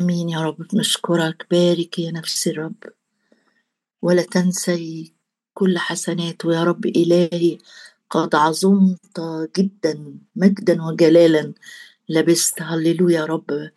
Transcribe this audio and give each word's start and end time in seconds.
آمين. 0.00 0.28
يا 0.28 0.40
رب 0.40 0.74
نشكرك 0.74 1.46
بارك 1.50 1.98
يا 1.98 2.10
نفس 2.10 2.48
الرب. 2.48 2.74
ولا 4.02 4.22
تنسي 4.22 5.14
كل 5.54 5.78
حسناته 5.78 6.54
يا 6.54 6.64
رب 6.64 6.86
إلهي 6.86 7.58
قد 8.10 8.34
عظمت 8.34 9.20
جدا 9.58 10.18
مجدا 10.36 10.82
وجلالا. 10.82 11.54
لبست. 12.08 12.62
هللويا 12.62 13.20
يا 13.20 13.24
رب. 13.24 13.70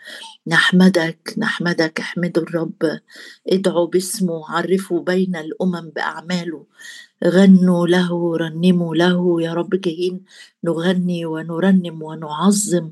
نحمدك 0.48 1.34
نحمدك 1.38 2.00
احمدوا 2.00 2.44
الرب. 2.44 3.00
ادعوا 3.48 3.88
باسمه. 3.88 4.50
عرفوا 4.52 5.04
بين 5.04 5.36
الأمم 5.36 5.90
بأعماله. 5.90 6.66
غنوا 7.28 7.88
له 7.88 8.38
رنموا 8.38 8.96
له 8.96 9.42
يا 9.42 9.54
رب 9.54 9.70
جايين 9.76 10.24
نغني 10.64 11.26
ونرنم 11.26 12.02
ونعظم 12.04 12.92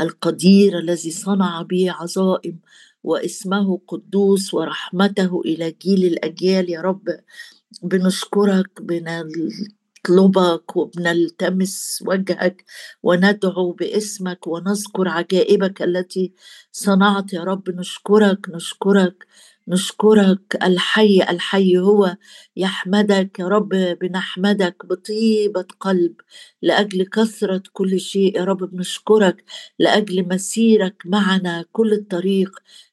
القدير 0.00 0.78
الذي 0.78 1.10
صنع 1.10 1.62
به 1.62 1.90
عظائم 1.90 2.58
واسمه 3.04 3.80
قدوس 3.88 4.54
ورحمته 4.54 5.40
إلى 5.44 5.70
جيل 5.82 6.04
الأجيال. 6.04 6.70
يا 6.70 6.80
رب 6.80 7.08
بنشكرك 7.82 8.82
بنطلبك 8.82 10.76
وبنلتمس 10.76 12.04
وجهك 12.06 12.64
وندعو 13.02 13.72
باسمك 13.72 14.46
ونذكر 14.46 15.08
عجائبك 15.08 15.82
التي 15.82 16.32
صنعت. 16.72 17.32
يا 17.32 17.44
رب 17.44 17.70
نشكرك 17.70 18.48
نشكرك 18.48 19.26
نشكرك 19.68 20.56
الحي 20.62 21.22
الحي 21.30 21.78
هو 21.78 22.16
يحمدك 22.56 23.38
يا 23.38 23.48
رب 23.48 23.68
بنحمدك 24.00 24.86
بطيبة 24.86 25.66
قلب 25.80 26.14
لأجل 26.62 27.04
كثرة 27.06 27.62
كل 27.72 28.00
شيء 28.00 28.36
يا 28.36 28.44
رب 28.44 28.58
بنشكرك 28.64 29.44
لأجل 29.78 30.28
مسيرك 30.28 31.02
معنا 31.06 31.64
كل 31.72 31.92
الطريق 31.92 32.50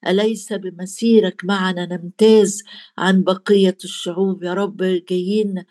أليس 0.07 0.53
بمسيرك 0.53 1.45
معنا 1.45 1.85
نمتاز 1.85 2.63
عن 2.97 3.23
بقية 3.23 3.77
الشعوب 3.83 4.43
يا 4.43 4.53
رب؟ 4.53 4.77
جايين 5.09 5.63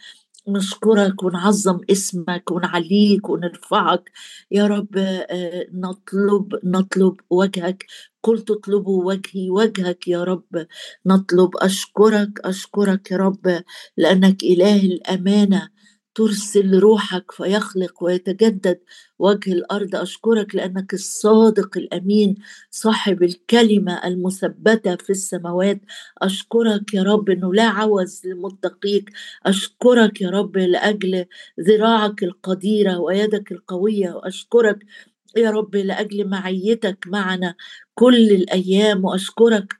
نشكرك 0.49 1.23
ونعظم 1.23 1.81
اسمك 1.91 2.51
ونعليك 2.51 3.29
ونرفعك 3.29 4.11
يا 4.51 4.67
رب 4.67 4.97
آه، 4.99 5.67
نطلب 5.73 6.61
نطلب 6.65 7.17
وجهك 7.31 7.87
قلت 8.27 8.51
اطلبوا 8.51 9.05
وجهي 9.05 9.51
وجهك 9.51 10.09
يا 10.09 10.25
رب. 10.25 10.67
نطلب 11.07 11.51
أشكرك 11.57 12.41
أشكرك 12.45 13.11
يا 13.11 13.17
رب 13.17 13.63
لأنك 13.97 14.43
إله 14.43 14.81
الأمانة. 14.83 15.69
ترسل 16.15 16.79
روحك 16.79 17.33
فيخلق 17.33 18.03
ويتجدد 18.05 18.79
وجه 19.19 19.53
الأرض. 19.53 19.97
أشكرك 19.97 20.55
لأنك 20.55 20.95
الصادق 20.95 21.79
الأمين 21.79 22.35
صاحب 22.71 23.23
الكلمة 23.23 23.95
المثبتة 24.05 24.97
في 24.97 25.11
السماوات. 25.11 25.81
أشكرك 26.19 26.95
يا 26.95 27.03
رب 27.03 27.31
إنه 27.31 27.55
لا 27.55 27.69
عوز 27.69 28.23
لمتقيك. 28.27 29.11
أشكرك 29.47 30.21
يا 30.21 30.31
رب 30.31 30.57
لأجل 30.59 31.25
ذراعك 31.61 32.23
القديرة 32.23 32.99
ويدك 32.99 33.53
القوية. 33.53 34.11
وأشكرك 34.13 34.79
يا 35.37 35.51
رب 35.51 35.77
لأجل 35.77 36.29
معيتك 36.29 36.99
معنا. 37.07 37.55
كل 37.99 38.31
الأيام 38.31 39.05
وأشكرك 39.05 39.75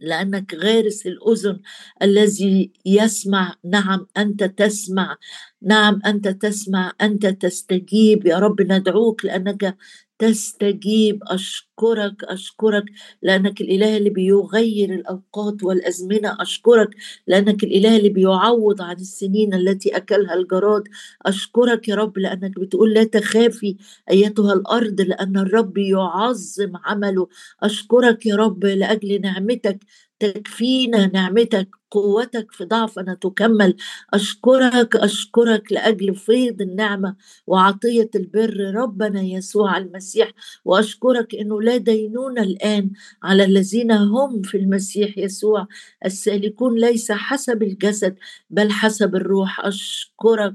لأنك 0.00 0.54
غارس 0.54 1.06
الأذن 1.06 1.60
الذي 2.02 2.72
يسمع. 2.86 3.54
نعم 3.64 4.06
أنت 4.16 4.44
تسمع. 4.44 5.16
نعم 5.62 6.00
أنت 6.06 6.28
تسمع. 6.28 6.92
أنت 7.02 7.26
تستجيب. 7.26 8.26
يا 8.26 8.38
رب 8.38 8.62
ندعوك 8.62 9.24
لأنك 9.24 9.76
تستجيب. 10.22 11.20
أشكرك 11.24 12.24
أشكرك 12.24 12.84
لأنك 13.22 13.60
الإله 13.60 13.96
اللي 13.96 14.10
بيغير 14.10 14.94
الأوقات 14.94 15.62
والأزمنة. 15.64 16.36
أشكرك 16.40 16.90
لأنك 17.26 17.64
الإله 17.64 17.96
اللي 17.96 18.08
بيعوض 18.08 18.82
عن 18.82 18.96
السنين 18.96 19.54
التي 19.54 19.96
أكلها 19.96 20.34
الجراد. 20.34 20.84
أشكرك 21.26 21.88
يا 21.88 21.94
رب 21.94 22.18
لأنك 22.18 22.60
بتقول 22.60 22.94
لا 22.94 23.04
تخافي 23.04 23.76
أيتها 24.10 24.52
الأرض 24.54 25.00
لأن 25.00 25.36
الرب 25.38 25.78
يعظم 25.78 26.72
عمله. 26.84 27.28
أشكرك 27.62 28.26
يا 28.26 28.36
رب 28.36 28.64
لأجل 28.64 29.20
نعمتك 29.20 29.78
تكفينا 30.20 31.06
نعمتك. 31.06 31.81
قوتك 31.92 32.52
في 32.52 32.64
ضعفنا 32.64 33.14
تكمل. 33.14 33.76
أشكرك 34.14 34.96
أشكرك 34.96 35.72
لأجل 35.72 36.14
فيض 36.14 36.62
النعمة 36.62 37.16
وعطية 37.46 38.10
البر. 38.14 38.72
ربنا 38.74 39.20
يسوع 39.22 39.76
المسيح 39.78 40.32
وأشكرك 40.64 41.34
أنه 41.34 41.62
لا 41.62 41.76
دينون 41.76 42.38
الآن 42.38 42.90
على 43.22 43.44
الذين 43.44 43.92
هم 43.92 44.42
في 44.42 44.56
المسيح 44.56 45.18
يسوع. 45.18 45.66
السالكون 46.04 46.78
ليس 46.80 47.12
حسب 47.12 47.62
الجسد 47.62 48.16
بل 48.50 48.70
حسب 48.70 49.14
الروح. 49.16 49.60
أشكرك 49.66 50.54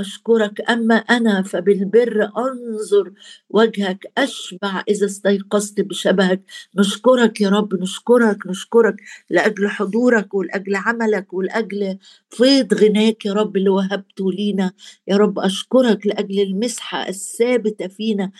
أشكرك. 0.00 0.70
أما 0.70 0.94
أنا 0.96 1.42
فبالبر 1.42 2.30
أنظر 2.38 3.12
وجهك 3.50 4.12
أشبع 4.18 4.84
إذا 4.88 5.06
استيقظت 5.06 5.80
بشبهك. 5.80 6.42
نشكرك 6.76 7.40
يا 7.40 7.48
رب 7.48 7.74
نشكرك 7.82 8.46
نشكرك 8.46 8.96
لأجل 9.30 9.68
حضورك 9.68 10.34
ولأجل 10.34 10.76
عملك 10.76 11.32
ولأجل 11.34 11.98
فيض 12.30 12.74
غناك 12.74 13.26
يا 13.26 13.32
رب 13.32 13.56
اللي 13.56 13.70
وهبته 13.70 14.32
لينا. 14.32 14.72
يا 15.08 15.16
رب 15.16 15.38
أشكرك 15.38 16.06
لأجل 16.06 16.40
المسحة 16.42 17.08
الثابتة 17.08 17.88
فينا. 17.88 18.30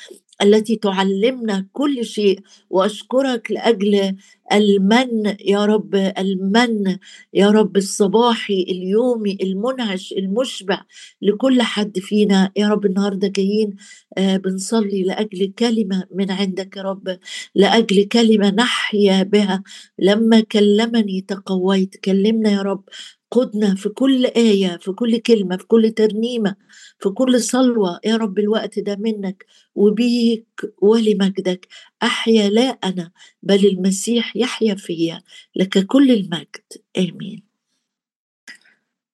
التي 0.42 0.76
تعلمنا 0.76 1.66
كل 1.72 2.04
شيء. 2.04 2.40
وأشكرك 2.70 3.50
لأجل 3.50 4.16
المن 4.52 5.36
يا 5.46 5.64
رب 5.64 5.94
المن 5.94 6.96
يا 7.34 7.50
رب 7.50 7.76
الصباحي 7.76 8.62
اليومي 8.68 9.38
المنعش 9.42 10.12
المشبع 10.18 10.82
لكل 11.22 11.62
حد 11.62 11.98
فينا. 11.98 12.52
يا 12.56 12.68
رب 12.68 12.86
النهارده 12.86 13.28
جايين 13.28 13.76
آه، 14.18 14.36
بنصلي 14.36 15.02
لأجل 15.02 15.52
كلمة 15.58 16.04
من 16.14 16.30
عندك 16.30 16.76
يا 16.76 16.82
رب 16.82 17.18
لأجل 17.54 18.04
كلمة 18.04 18.50
نحيا 18.50 19.22
بها. 19.22 19.62
لما 19.98 20.40
كلمني 20.40 21.20
تقويت 21.20 21.96
كلمنا 21.96 22.50
يا 22.50 22.62
رب 22.62 22.84
قدنا 23.30 23.74
في 23.74 23.88
كل 23.88 24.26
آية 24.26 24.76
في 24.76 24.92
كل 24.92 25.18
كلمة 25.18 25.56
في 25.56 25.64
كل 25.66 25.90
ترنيمة 25.90 26.56
في 26.98 27.08
كل 27.08 27.40
صلوة. 27.40 28.00
يا 28.04 28.16
رب 28.16 28.38
الوقت 28.38 28.78
ده 28.78 28.96
منك 28.96 29.46
وبيك 29.74 30.46
ولمجدك. 30.82 31.68
أحيا 32.02 32.48
لا 32.48 32.62
أنا 32.84 33.10
بل 33.42 33.66
المسيح 33.66 34.36
يحيا 34.36 34.74
فيا. 34.74 35.22
لك 35.56 35.86
كل 35.86 36.10
المجد. 36.10 36.64
آمين. 36.98 37.42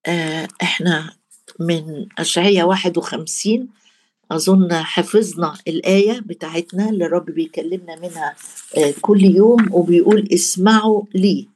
آه 0.07 0.49
إحنا 0.63 1.17
من 1.61 2.07
أشعية 2.19 2.65
51 2.65 3.69
أظن 4.31 4.73
حفظنا 4.75 5.55
الآية 5.69 6.21
بتاعتنا 6.21 6.89
اللي 6.91 7.07
الرب 7.07 7.25
بيكلمنا 7.31 7.97
منها 7.97 8.35
آه 8.79 8.95
كل 9.01 9.25
يوم 9.25 9.69
وبيقول 9.75 10.29
اسمعوا 10.35 11.03
لي. 11.15 11.49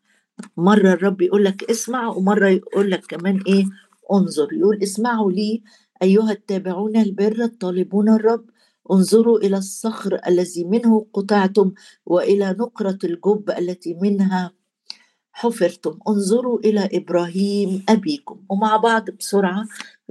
مرة 0.56 0.93
الرب 0.93 1.22
يقول 1.22 1.44
لك 1.44 1.71
اسمع 1.71 2.09
ومرة 2.09 2.49
يقول 2.49 2.91
لك 2.91 3.06
كمان 3.06 3.43
إيه 3.47 3.65
انظر. 4.12 4.53
يقول 4.53 4.82
اسمعوا 4.82 5.32
لي 5.32 5.62
أيها 6.03 6.31
التابعون 6.32 6.97
البر 6.97 7.44
الطالبون 7.44 8.09
الرب 8.09 8.44
انظروا 8.93 9.38
إلى 9.38 9.56
الصخر 9.56 10.21
الذي 10.26 10.65
منه 10.65 11.06
قطعتم 11.12 11.72
وإلى 12.06 12.56
نقرة 12.59 12.99
الجب 13.04 13.50
التي 13.59 13.94
منها 13.94 14.53
حفرتم. 15.32 15.99
انظروا 16.09 16.59
إلى 16.59 16.88
إبراهيم 16.93 17.84
أبيكم. 17.88 18.41
ومع 18.49 18.76
بعض 18.76 19.10
بسرعة 19.10 19.65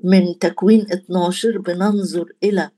من 0.03 0.39
تكوين 0.39 0.81
12 0.91 1.57
بننظر 1.57 2.31
إلى 2.43 2.69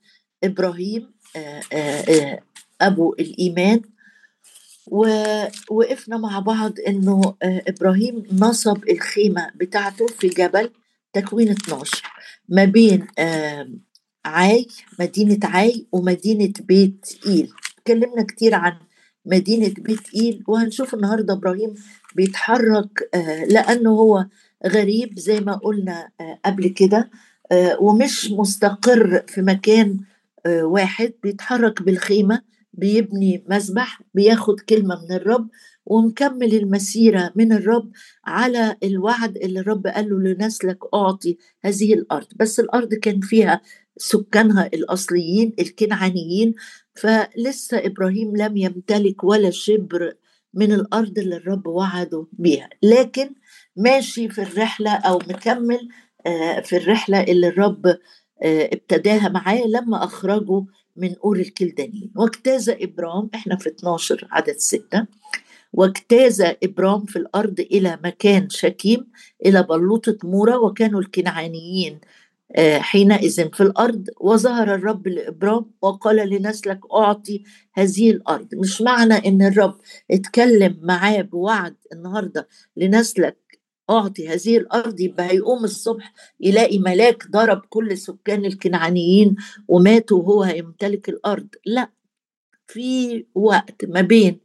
إبراهيم 0.44 1.12
آآ 1.36 1.62
آآ 1.74 2.40
أبو 2.82 3.14
الإيمان. 3.20 3.82
ووقفنا 4.92 6.18
مع 6.18 6.40
بعض 6.40 6.74
إنه 6.88 7.22
آه، 7.44 7.62
إبراهيم 7.68 8.24
نصب 8.32 8.90
الخيمة 8.90 9.52
بتاعته 9.56 10.08
في 10.08 10.28
جبل 10.28 10.70
تكوين 11.14 11.50
12 11.50 12.04
ما 12.50 12.66
بين 12.66 13.08
عاي 14.26 14.68
مدينة 15.00 15.40
عاي 15.44 15.88
ومدينة 15.92 16.54
بيت 16.60 17.06
إيل. 17.26 17.52
اتكلمنا 17.78 18.24
كتير 18.24 18.56
عن 18.56 18.74
مدينة 19.26 19.74
بيت 19.78 20.14
إيل 20.16 20.44
وهنشوف 20.48 20.94
النهارده 20.94 21.34
إبراهيم 21.34 21.74
بيتحرك 22.16 23.10
آه، 23.14 23.44
لأنه 23.46 23.90
هو 23.90 24.26
غريب 24.68 25.20
زي 25.20 25.40
ما 25.40 25.56
قلنا 25.56 26.10
آه، 26.22 26.40
قبل 26.46 26.68
كده 26.68 27.10
ومش 27.80 28.32
مستقر 28.32 29.24
في 29.28 29.42
مكان 29.42 29.98
واحد. 30.48 31.14
بيتحرك 31.24 31.82
بالخيمة 31.82 32.42
بيبني 32.80 33.46
مسبح 33.50 34.02
بياخد 34.14 34.60
كلمة 34.60 34.96
من 35.06 35.16
الرب 35.16 35.50
ومكمل 35.86 36.56
المسيرة 36.56 37.32
من 37.36 37.54
الرب 37.54 37.92
على 38.26 38.76
الوعد 38.84 39.38
اللي 39.38 39.60
الرب 39.60 39.88
قال 39.88 40.10
له 40.10 40.20
لنسلك 40.20 40.78
أعطي 40.94 41.38
هذه 41.62 41.94
الأرض. 41.94 42.28
بس 42.36 42.60
الأرض 42.60 42.94
كان 42.94 43.20
فيها 43.22 43.62
سكانها 43.98 44.70
الأصليين 44.74 45.54
الكنعانيين 45.60 46.56
فلسه 46.96 47.78
إبراهيم 47.86 48.38
لم 48.38 48.58
يمتلك 48.58 49.24
ولا 49.24 49.50
شبر 49.50 50.14
من 50.54 50.72
الأرض 50.72 51.20
اللي 51.20 51.36
الرب 51.36 51.68
وعده 51.68 52.28
بيها. 52.34 52.70
لكن 52.84 53.36
ماشي 53.76 54.30
في 54.30 54.42
الرحلة 54.42 54.92
أو 54.92 55.18
مكمل 55.18 55.90
آه، 56.26 56.60
في 56.60 56.78
الرحلة 56.78 57.24
اللي 57.24 57.48
الرب 57.48 57.88
آه، 58.44 58.70
ابتداها 58.74 59.30
معاه 59.30 59.62
لما 59.68 60.04
اخرجه 60.04 60.66
من 61.00 61.16
اور 61.24 61.36
الكلدانيين 61.36 62.12
واجتاز 62.16 62.70
ابرام 62.70 63.30
إحنا 63.36 63.56
في 63.58 63.70
12 63.70 64.28
عدد 64.32 64.58
ستة. 64.58 65.06
واجتاز 65.74 66.42
ابرام 66.64 67.06
في 67.06 67.16
الأرض 67.16 67.60
إلى 67.60 68.00
مكان 68.04 68.50
شكيم 68.50 69.08
إلى 69.46 69.64
بلوطة 69.64 70.18
مورا 70.24 70.56
وكانوا 70.56 71.00
الكنعانيين 71.00 72.00
آه، 72.56 72.78
حينئذ 72.78 73.50
في 73.54 73.64
الأرض. 73.64 74.08
وظهر 74.22 74.76
الرب 74.76 75.08
لابرام 75.08 75.66
وقال 75.82 76.30
لنسلك 76.30 76.80
أعطي 76.94 77.44
هذه 77.74 78.12
الأرض. 78.12 78.48
مش 78.56 78.82
معنى 78.82 79.14
إن 79.14 79.42
الرب 79.42 79.78
اتكلم 80.12 80.80
معاه 80.82 81.22
بوعد 81.22 81.76
النهارده. 81.94 82.48
لنسلك 82.78 83.38
أعطي 83.90 84.28
هذه 84.28 84.58
الأرض 84.58 85.00
يبقى 85.00 85.32
هيقوم 85.32 85.64
الصبح 85.64 86.14
يلاقي 86.40 86.80
ملاك 86.80 87.28
ضرب 87.32 87.62
كل 87.70 87.98
سكان 87.98 88.46
الكنعانيين 88.46 89.36
وماتوا 89.68 90.20
وهو 90.20 90.44
هيمتلك 90.44 91.10
الأرض. 91.10 91.48
لا 91.66 91.92
في 92.68 93.26
وقت 93.36 93.86
ما 93.86 94.02
بين. 94.02 94.40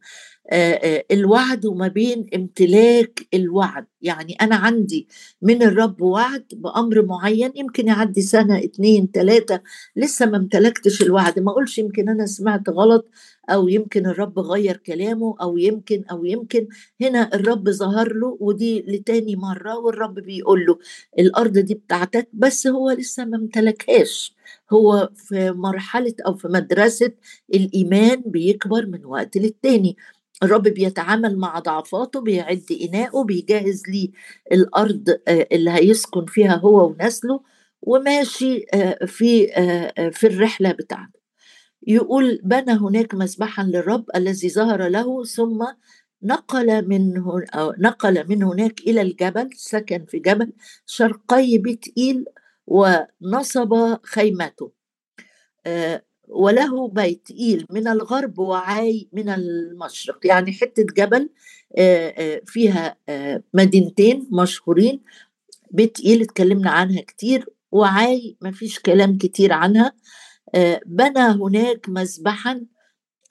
الوعد 1.12 1.66
وما 1.66 1.88
بين 1.88 2.26
امتلاك 2.34 3.26
الوعد 3.34 3.86
يعني 4.02 4.34
أنا 4.40 4.56
عندي 4.56 5.08
من 5.42 5.62
الرب 5.62 6.02
وعد 6.02 6.44
بأمر 6.52 7.02
معين 7.06 7.52
يمكن 7.54 7.86
يعدي 7.88 8.22
سنة 8.22 8.58
اتنين 8.64 9.10
تلاتة 9.12 9.60
لسه 9.96 10.26
ما 10.26 10.36
امتلكتش 10.36 11.02
الوعد 11.02 11.38
ما 11.38 11.50
أقولش 11.50 11.78
يمكن 11.78 12.08
أنا 12.08 12.26
سمعت 12.26 12.68
غلط 12.68 13.08
أو 13.50 13.68
يمكن 13.68 14.06
الرب 14.06 14.38
غير 14.38 14.76
كلامه 14.76 15.34
أو 15.42 15.58
يمكن 15.58 16.04
أو 16.10 16.24
يمكن 16.24 16.68
هنا 17.00 17.34
الرب 17.34 17.70
ظهر 17.70 18.12
له 18.14 18.36
ودي 18.40 18.80
لتاني 18.88 19.36
مرة 19.36 19.78
والرب 19.78 20.14
بيقول 20.14 20.66
له 20.66 20.78
الأرض 21.18 21.58
دي 21.58 21.74
بتاعتك 21.74 22.28
بس 22.32 22.66
هو 22.66 22.90
لسه 22.90 23.24
ما 23.24 23.36
امتلكهاش 23.36 24.34
هو 24.72 25.10
في 25.14 25.50
مرحلة 25.50 26.14
أو 26.26 26.34
في 26.34 26.48
مدرسة 26.48 27.12
الإيمان 27.54 28.22
بيكبر 28.26 28.86
من 28.86 29.04
وقت 29.04 29.36
للتاني. 29.36 29.96
الرب 30.44 30.62
بيتعامل 30.62 31.38
مع 31.38 31.58
ضعفاته 31.58 32.20
بيعد 32.20 32.64
إناءه 32.82 33.24
بيجهز 33.24 33.82
ليه 33.88 34.10
الأرض 34.52 35.08
آه، 35.28 35.46
اللي 35.52 35.70
هيسكن 35.70 36.26
فيها 36.26 36.56
هو 36.56 36.88
ونسله 36.88 37.40
وماشي 37.82 38.66
آه، 38.74 39.04
في 39.06 39.54
آه، 39.54 40.08
في 40.10 40.26
الرحلة 40.26 40.72
بتاعته. 40.72 41.20
يقول 41.86 42.40
بنى 42.44 42.72
هناك 42.72 43.14
مسبحا 43.14 43.64
للرب 43.64 44.04
الذي 44.16 44.50
ظهر 44.50 44.88
له 44.88 45.24
ثم 45.24 45.66
نقل 46.22 46.88
من 46.88 47.14
نقل 47.78 48.28
من 48.28 48.42
هناك 48.42 48.80
إلى 48.80 49.00
الجبل 49.00 49.50
سكن 49.54 50.04
في 50.04 50.18
جبل 50.18 50.52
شرقي 50.86 51.58
بيت 51.58 51.84
إيل 51.98 52.24
ونصب 52.66 53.98
خيمته. 54.04 54.72
وله 56.28 56.88
بيت 56.88 57.28
إيل 57.30 57.66
من 57.70 57.88
الغرب 57.88 58.38
وعاي 58.38 59.08
من 59.12 59.28
المشرق. 59.28 60.26
يعني 60.26 60.52
حتة 60.52 60.86
جبل 60.96 61.28
فيها 62.46 62.96
مدينتين 63.54 64.28
مشهورين 64.32 65.00
بيت 65.70 66.00
إيل 66.00 66.22
اتكلمنا 66.22 66.70
عنها 66.70 67.00
كتير 67.00 67.46
وعاي 67.72 68.36
ما 68.40 68.52
فيش 68.52 68.78
كلام 68.78 69.18
كتير 69.18 69.52
عنها. 69.52 69.92
بنى 70.86 71.20
هناك 71.20 71.88
مذبحا 71.88 72.64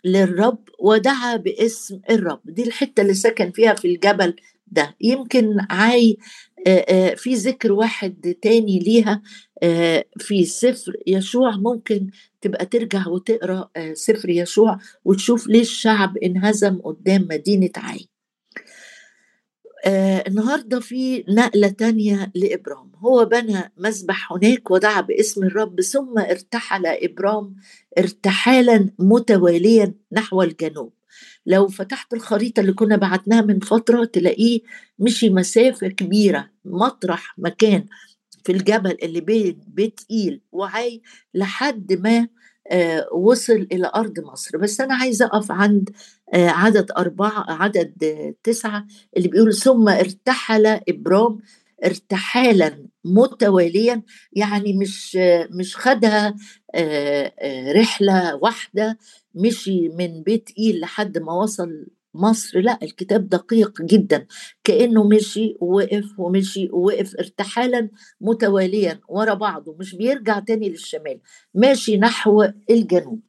للرب 0.06 0.69
ودعا 0.80 1.36
باسم 1.36 2.01
الرب. 2.10 2.42
دي 2.45 2.63
الحتة 2.63 3.01
اللي 3.01 3.13
سكن 3.13 3.51
فيها 3.51 3.74
في 3.74 3.88
الجبل 3.88 4.36
ده. 4.74 4.96
يمكن 5.02 5.58
عاي 5.70 6.18
في 7.16 7.34
ذكر 7.34 7.72
واحد 7.72 8.36
تاني 8.42 8.80
ليها 8.80 9.22
في 10.18 10.46
سفر 10.46 10.94
يشوع 11.08 11.58
ممكن 11.58 12.08
تبقى 12.42 12.66
ترجع 12.66 13.08
وتقرأ 13.08 13.70
سفر 13.94 14.30
يشوع 14.30 14.80
وتشوف 15.06 15.48
ليه 15.48 15.62
الشعب 15.62 16.18
انهزم 16.18 16.81
قدام 16.81 17.28
مدينة 17.31 17.70
عاي. 17.78 18.08
النهارده 20.28 20.80
في 20.80 21.24
نقلة 21.30 21.68
تانية 21.68 22.31
لإبرام. 22.36 22.92
هو 22.96 23.26
بنى 23.26 23.74
مسبح 23.78 24.34
هناك 24.34 24.72
ودعا 24.72 25.02
باسم 25.02 25.44
الرب 25.44 25.81
ثم 25.81 26.19
ارتحل 26.19 26.86
إبرام 26.86 27.56
ارتحالا 27.98 28.90
متواليا 29.00 29.94
نحو 30.12 30.42
الجنوب. 30.42 30.94
لو 31.45 31.68
فتحت 31.68 32.13
الخريطة 32.13 32.60
اللي 32.60 32.74
كنا 32.74 32.95
بعتناها 32.95 33.42
من 33.42 33.60
فترة 33.60 34.06
تلاقيه 34.06 34.60
مشي 35.00 35.30
مسافة 35.30 35.88
كبيرة 35.88 36.50
مطرح 36.65 37.36
مكان 37.38 37.86
في 38.45 38.51
الجبل 38.51 38.98
اللي 39.04 39.21
بين 39.21 39.60
بيت 39.68 40.01
إيل 40.12 40.42
وعاي 40.51 41.01
لحد 41.33 41.94
ما 41.94 42.27
آه، 42.71 43.07
وصل 43.13 43.68
إلى 43.71 43.92
أرض 43.95 44.19
مصر. 44.19 44.57
بس 44.57 44.81
أنا 44.81 44.95
عايزة 44.95 45.25
أقف 45.25 45.51
عند 45.51 45.89
آه، 46.33 46.50
عدد 46.50 46.92
أربعة 46.98 47.45
عدد 47.48 47.94
تسعة 48.44 48.88
اللي 49.18 49.27
بيقول 49.27 49.54
ثم 49.54 49.89
ارتحل 49.89 50.66
إبرام 50.89 51.39
ارتحالا 51.86 52.88
متواليا 53.06 54.01
يعني 54.33 54.74
مش 54.74 55.18
مش 55.51 55.77
خدها 55.77 56.36
آه، 56.75 57.71
رحلة 57.71 58.36
واحدة 58.36 58.98
مشي 59.35 59.89
من 59.89 60.24
بيت 60.24 60.50
إيل 60.59 60.80
لحد 60.80 61.18
ما 61.18 61.33
وصل 61.33 61.85
مصر 62.13 62.59
لا 62.59 62.80
الكتاب 62.83 63.30
دقيق 63.30 63.81
جدا. 63.81 64.27
كأنه 64.63 65.03
مشي 65.07 65.57
ووقف 65.62 66.19
ومشي 66.19 66.69
ووقف 66.71 67.15
ارتحالا 67.19 67.89
متواليا 68.21 69.00
ورا 69.07 69.33
بعضه 69.33 69.75
مش 69.80 69.95
بيرجع 69.95 70.39
تاني 70.39 70.69
للشمال. 70.69 71.19
ماشي 71.53 71.97
نحو 71.97 72.44
الجنوب. 72.69 73.19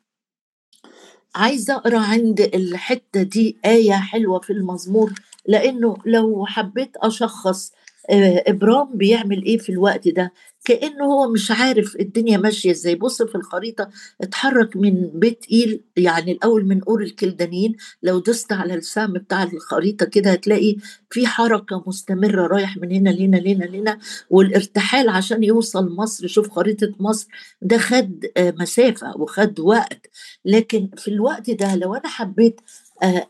عايزه 1.34 1.74
أقرأ 1.76 1.98
عند 1.98 2.40
الحتة 2.40 3.22
دي 3.22 3.58
آية 3.64 3.92
حلوة 3.92 4.40
في 4.40 4.52
المزمور 4.52 5.12
لأنه 5.46 5.96
لو 6.06 6.46
حبيت 6.46 6.96
أشخص 6.96 7.72
آه، 7.72 7.76
إبرام 8.10 8.90
بيعمل 8.94 9.44
إيه 9.44 9.58
في 9.58 9.72
الوقت 9.72 10.08
ده؟ 10.08 10.32
كأنه 10.64 11.04
هو 11.04 11.28
مش 11.32 11.50
عارف 11.50 11.96
الدنيا 12.00 12.36
ماشية 12.38 12.70
إزاي. 12.70 12.94
بص 12.94 13.22
في 13.22 13.34
الخريطة 13.34 13.90
اتحرك 14.20 14.76
من 14.76 15.10
بيت 15.14 15.44
إيل 15.52 15.80
يعني 15.96 16.32
الأول 16.32 16.64
من 16.66 16.82
أور 16.84 17.02
الكلدانيين 17.02 17.76
لو 18.02 18.18
دست 18.18 18.52
على 18.52 18.74
السهم 18.74 19.12
بتاع 19.12 19.42
الخريطة 19.42 20.06
كده 20.06 20.30
هتلاقي 20.32 20.76
في 21.10 21.26
حركة 21.26 21.84
مستمرة 21.86 22.46
رايح 22.46 22.76
من 22.76 22.92
هنا 22.92 23.10
لهنا 23.10 23.36
لهنا 23.36 23.64
لهنا. 23.64 23.98
والارتحال 24.30 25.08
عشان 25.08 25.44
يوصل 25.44 25.94
مصر 25.96 26.26
شوف 26.26 26.50
خريطة 26.50 26.92
مصر. 27.00 27.28
ده 27.62 27.78
خد 27.78 28.24
آه، 28.36 28.54
مسافة 28.58 29.16
وخد 29.16 29.60
وقت. 29.60 30.10
لكن 30.44 30.88
في 30.96 31.08
الوقت 31.08 31.50
ده 31.50 31.74
لو 31.74 31.94
أنا 31.94 32.08
حبيت 32.08 32.60
آه، 32.60 32.64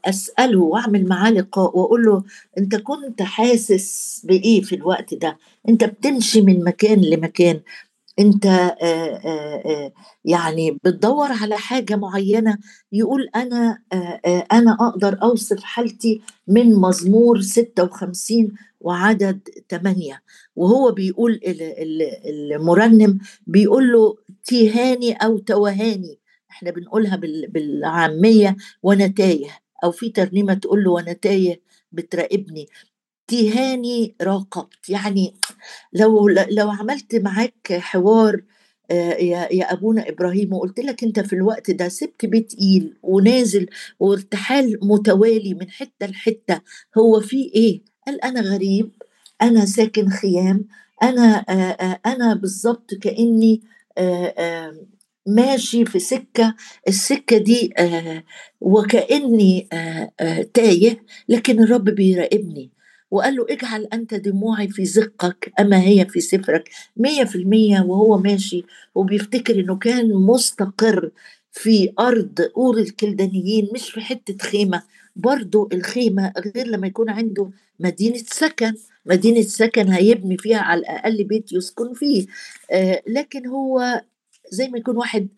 أسأله 0.05 0.61
وأعمل 0.61 1.07
معاه 1.09 1.31
لقاء 1.31 1.79
وأقول 1.79 2.05
له 2.05 2.23
أنت 2.59 2.77
كنت 2.77 3.23
حاسس 3.23 4.21
بإيه 4.25 4.63
في 4.63 4.75
الوقت 4.75 5.15
ده؟ 5.15 5.39
أنت 5.69 5.85
بتمشي 5.85 6.41
من 6.43 6.65
مكان 6.65 7.01
لمكان. 7.01 7.61
أنت 8.19 8.47
آه، 8.47 8.75
آه، 8.83 9.93
يعني 10.25 10.71
بتدور 10.85 11.33
على 11.33 11.57
حاجة 11.57 11.97
معينة 11.97 12.59
يقول 12.93 13.29
أنا 13.37 13.79
أنا 14.53 14.77
أقدر 14.81 15.19
أوصف 15.23 15.63
حالتي 15.63 16.21
من 16.49 16.75
مزمور 16.75 17.41
56 17.41 18.53
وعدد 18.81 19.41
8 19.71 20.23
وهو 20.57 20.93
بيقول 20.93 21.41
المرنم 22.27 23.19
بيقول 23.47 23.93
له 23.93 24.17
تيهاني 24.45 25.13
أو 25.13 25.39
توهاني. 25.39 26.19
إحنا 26.65 26.81
بنقولها 26.81 27.17
بالعامية 27.49 28.57
وأنا 28.83 29.07
تايه 29.07 29.49
أو 29.85 29.91
في 29.93 30.11
ترنيمة 30.11 30.55
تقول 30.55 30.85
له 30.85 30.91
وأنا 30.91 31.13
تايه 31.13 31.61
بتراقبني 31.93 32.67
تيهاني 33.27 34.15
راقبت 34.23 34.89
يعني 34.89 35.35
لو 35.93 36.29
لو 36.29 36.71
عملت 36.71 37.15
معاك 37.15 37.73
حوار 37.73 38.43
آه، 38.91 39.15
يا 39.15 39.49
يا 39.53 39.73
أبونا 39.73 40.09
إبراهيم 40.09 40.53
وقلت 40.53 40.81
لك 40.81 41.05
أنت 41.05 41.21
في 41.21 41.33
الوقت 41.33 41.71
ده 41.71 41.89
سبت 41.89 42.27
بيت 42.27 42.55
إيل 42.61 42.95
ونازل 43.03 43.67
وارتحال 44.01 44.79
متوالي 44.83 45.55
من 45.55 45.71
حتة 45.71 46.07
لحتة 46.07 46.61
هو 46.99 47.21
في 47.21 47.37
إيه؟ 47.55 47.83
قال 48.07 48.25
أنا 48.25 48.41
غريب 48.41 48.91
أنا 49.43 49.65
ساكن 49.65 50.09
خيام 50.11 50.65
أنا 51.03 51.45
آه، 51.49 51.53
آه، 51.53 52.01
أنا 52.07 52.35
بالظبط 52.35 52.95
كأني 52.95 53.63
ماشي 55.27 55.85
في 55.85 55.99
سكة 55.99 56.55
السكة 56.89 57.39
دي 57.39 57.73
آه 57.79 58.25
وكأني 58.61 59.69
آه 59.73 60.13
آه 60.21 60.43
تايه 60.55 61.03
لكن 61.29 61.63
الرب 61.63 61.85
بيراقبني 61.85 62.71
وقال 63.11 63.37
له 63.37 63.47
اجعل 63.51 63.89
أنت 63.93 64.15
دموعي 64.15 64.69
في 64.69 64.85
زقك 64.85 65.53
أما 65.61 65.81
هي 65.83 66.07
في 66.07 66.21
سفرك 66.21 66.71
مية 66.97 67.25
في 67.25 67.37
المية 67.37 67.81
وهو 67.81 68.19
ماشي 68.19 68.65
وبيفتكر 68.95 69.55
إنه 69.61 69.77
كان 69.77 70.15
مستقر 70.15 71.11
في 71.53 71.93
أرض 71.99 72.41
أور 72.57 72.79
الكلدانيين 72.79 73.69
مش 73.75 73.91
في 73.91 74.01
حتة 74.01 74.37
خيمة. 74.49 74.83
برضو 75.17 75.69
الخيمة 75.73 76.33
غير 76.57 76.67
لما 76.67 76.87
يكون 76.87 77.11
عنده 77.11 77.51
مدينة 77.81 78.17
سكن 78.17 78.75
مدينة 79.07 79.43
سكن 79.43 79.89
هيبني 79.89 80.39
فيها 80.39 80.59
على 80.59 80.81
الأقل 80.81 81.25
بيت 81.25 81.53
يسكن 81.53 81.95
فيه. 81.95 82.27
لكن 83.07 83.47
هو 83.47 84.03
زي 84.51 84.69
ما 84.69 84.79
يكون 84.79 84.97
واحد 84.97 85.29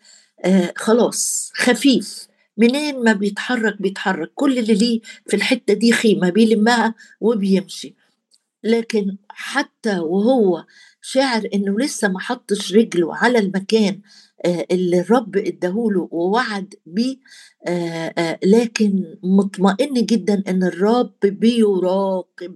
آه 0.45 0.73
خلاص 0.77 1.51
خفيف. 1.55 2.27
منين 2.57 3.03
ما 3.03 3.13
بيتحرك 3.13 3.81
بيتحرك. 3.81 4.31
كل 4.35 4.57
اللي 4.59 4.73
ليه 4.73 5.01
في 5.27 5.35
الحتة 5.35 5.73
دي 5.73 5.91
خيمة 5.91 6.29
بيلمها 6.29 6.95
وبيمشي. 7.21 7.95
لكن 8.63 9.17
حتى 9.29 9.99
وهو 9.99 10.65
شاعر 11.11 11.47
إنه 11.53 11.77
لسه 11.79 12.07
ما 12.07 12.19
حطش 12.19 12.73
رجله 12.75 13.15
على 13.15 13.39
المكان 13.39 14.01
آه، 14.45 14.65
اللي 14.71 14.99
الرب 14.99 15.37
اداهوله 15.37 16.07
ووعد 16.11 16.73
بيه 16.85 17.17
آه، 17.67 18.13
آه، 18.17 18.39
لكن 18.45 19.17
مطمئن 19.23 19.93
جدا 20.05 20.43
إن 20.47 20.63
الرب 20.63 21.13
بيراقب 21.23 22.55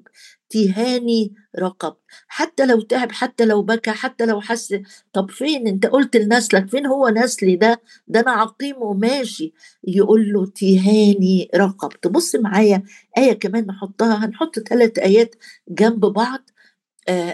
تهاني 0.50 1.34
رقب. 1.60 1.96
حتى 2.27 2.65
لو 2.65 2.81
تعب 2.81 3.12
حتى 3.12 3.46
لو 3.46 3.62
بكى 3.63 3.91
حتى 3.91 4.25
لو 4.25 4.41
حس 4.41 4.75
طب 5.13 5.31
فين؟ 5.31 5.67
أنت 5.67 5.86
قلت 5.86 6.17
لنسلك 6.17 6.70
فين 6.70 6.86
هو 6.86 7.10
نسلي 7.10 7.55
ده؟ 7.55 7.81
ده 8.08 8.20
أنا 8.20 8.31
عقيم 8.31 8.75
وماشي. 8.81 9.53
يقول 9.84 10.34
له 10.34 10.46
تهاني 10.46 11.50
رقب. 11.55 11.89
تبص 12.01 12.36
معايا 12.36 12.84
آية 13.17 13.34
كمان 13.34 13.65
نحطها 13.65 14.25
هنحط 14.25 14.60
ثلاث 14.60 15.00
آيات 15.00 15.36
جنب 15.70 16.00
بعض. 16.00 16.50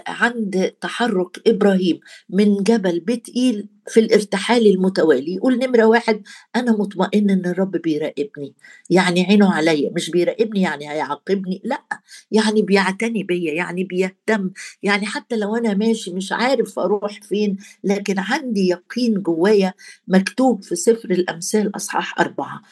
عند 0.06 0.72
تحرك 0.80 1.48
إبراهيم 1.48 2.00
من 2.30 2.62
جبل 2.62 3.00
بيت 3.00 3.28
ايل 3.36 3.68
في 3.88 4.00
الارتحال 4.00 4.66
المتوالي 4.66 5.34
يقول 5.34 5.58
نمرة 5.58 5.84
واحد 5.84 6.22
أنا 6.56 6.72
مطمئن 6.72 7.30
إن 7.30 7.46
الرب 7.46 7.70
بيراقبني. 7.70 8.54
يعني 8.90 9.24
عينه 9.24 9.52
عليا 9.52 9.90
مش 9.96 10.10
بيراقبني 10.10 10.60
يعني 10.60 10.90
هيعاقبني؟ 10.90 11.60
لأ 11.64 11.82
يعني 12.30 12.62
بيعتني 12.62 13.22
بيا 13.22 13.52
يعني 13.52 13.84
بيهتم. 13.84 14.50
يعني 14.82 15.06
حتى 15.06 15.36
لو 15.36 15.56
أنا 15.56 15.74
ماشي 15.74 16.10
مش 16.10 16.32
عارف 16.32 16.78
أروح 16.78 17.20
فين 17.22 17.56
لكن 17.84 18.18
عندي 18.18 18.68
يقين 18.68 19.22
جوايا 19.22 19.74
مكتوب 20.08 20.64
في 20.64 20.76
سفر 20.76 21.10
الأمثال 21.10 21.76
أصحاح 21.76 22.20
أربعة. 22.20 22.62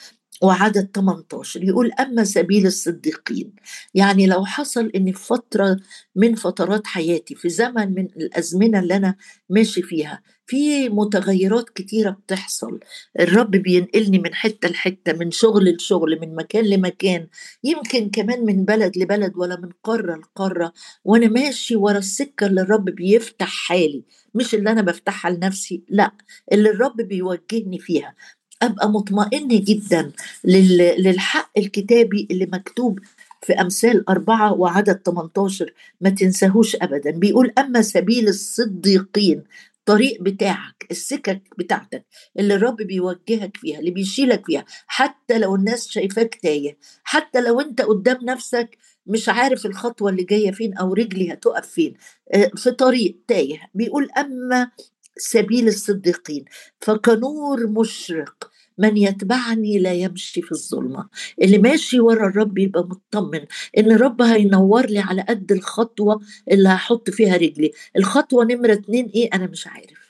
وعدد 0.42 0.90
18 0.94 1.64
يقول 1.64 1.92
أما 1.92 2.24
سبيل 2.24 2.66
الصديقين. 2.66 3.52
يعني 3.94 4.26
لو 4.26 4.44
حصل 4.44 4.86
إن 4.94 5.12
في 5.12 5.24
فترة 5.26 5.76
من 6.16 6.34
فترات 6.34 6.86
حياتي 6.86 7.34
في 7.34 7.48
زمن 7.48 7.94
من 7.94 8.04
الأزمنة 8.16 8.78
اللي 8.80 8.96
أنا 8.96 9.16
ماشي 9.50 9.82
فيها 9.82 10.22
في 10.46 10.88
متغيرات 10.88 11.70
كتيرة 11.70 12.10
بتحصل. 12.10 12.80
الرب 13.20 13.50
بينقلني 13.50 14.18
من 14.18 14.34
حتة 14.34 14.68
لحتة 14.68 15.12
من 15.12 15.30
شغل 15.30 15.74
لشغل 15.76 16.20
من 16.20 16.34
مكان 16.34 16.64
لمكان 16.64 17.26
يمكن 17.64 18.10
كمان 18.10 18.44
من 18.44 18.64
بلد 18.64 18.98
لبلد 18.98 19.32
ولا 19.36 19.56
من 19.60 19.68
قارة 19.84 20.16
لقارة. 20.16 20.72
وأنا 21.04 21.26
ماشي 21.28 21.76
ورا 21.76 21.98
السكة 21.98 22.46
اللي 22.46 22.60
الرب 22.60 22.84
بيفتح 22.84 23.48
حالي 23.48 24.04
مش 24.34 24.54
اللي 24.54 24.70
أنا 24.70 24.82
بفتحها 24.82 25.30
لنفسي 25.30 25.82
لأ 25.88 26.12
اللي 26.52 26.70
الرب 26.70 26.96
بيوجهني 26.96 27.78
فيها. 27.78 28.14
أبقى 28.62 28.90
مطمئن 28.90 29.48
جدا 29.48 30.12
للحق 30.44 31.50
الكتابي 31.58 32.28
اللي 32.30 32.46
مكتوب 32.52 32.98
في 33.42 33.52
أمثال 33.52 34.08
أربعة 34.08 34.52
وعدد 34.52 35.00
18 35.06 35.72
ما 36.00 36.10
تنساهوش 36.10 36.76
ابدا. 36.76 37.10
بيقول 37.10 37.52
أما 37.58 37.82
سبيل 37.82 38.28
الصديقين 38.28 39.44
الطريق 39.78 40.22
بتاعك 40.22 40.86
السكك 40.90 41.42
بتاعتك 41.58 42.04
اللي 42.38 42.54
الرب 42.54 42.76
بيوجهك 42.76 43.56
فيها 43.56 43.78
اللي 43.78 43.90
بيشيلك 43.90 44.46
فيها 44.46 44.64
حتى 44.86 45.38
لو 45.38 45.54
الناس 45.56 45.88
شايفاك 45.88 46.34
تايه 46.42 46.76
حتى 47.04 47.40
لو 47.40 47.60
أنت 47.60 47.80
قدام 47.82 48.18
نفسك 48.22 48.78
مش 49.06 49.28
عارف 49.28 49.66
الخطوة 49.66 50.10
اللي 50.10 50.22
جاية 50.24 50.50
فين 50.50 50.74
أو 50.74 50.92
رجلي 50.92 51.32
هتقف 51.32 51.66
فين 51.66 51.94
آه، 52.34 52.50
في 52.56 52.70
طريق 52.70 53.16
تايه. 53.28 53.60
بيقول 53.74 54.08
أما 54.18 54.70
سبيل 55.18 55.68
الصديقين. 55.68 56.44
فكنور 56.80 57.66
مشرق 57.66 58.50
من 58.78 58.96
يتبعني 58.96 59.78
لا 59.78 59.92
يمشي 59.92 60.42
في 60.42 60.52
الظلمة. 60.52 61.08
اللي 61.42 61.58
ماشي 61.58 62.00
ورا 62.00 62.28
الرب 62.28 62.58
يبقى 62.58 62.88
مطمن 62.88 63.40
إن 63.78 63.92
الرب 63.92 64.22
هينور 64.22 64.86
لي 64.86 64.98
على 64.98 65.22
قد 65.22 65.52
الخطوة 65.52 66.20
اللي 66.50 66.68
هحط 66.68 67.10
فيها 67.10 67.36
رجلي. 67.36 67.70
الخطوة 67.96 68.44
نمرة 68.44 68.72
اتنين 68.72 69.06
إيه؟ 69.14 69.28
أنا 69.34 69.46
مش 69.46 69.66
عارف. 69.66 70.05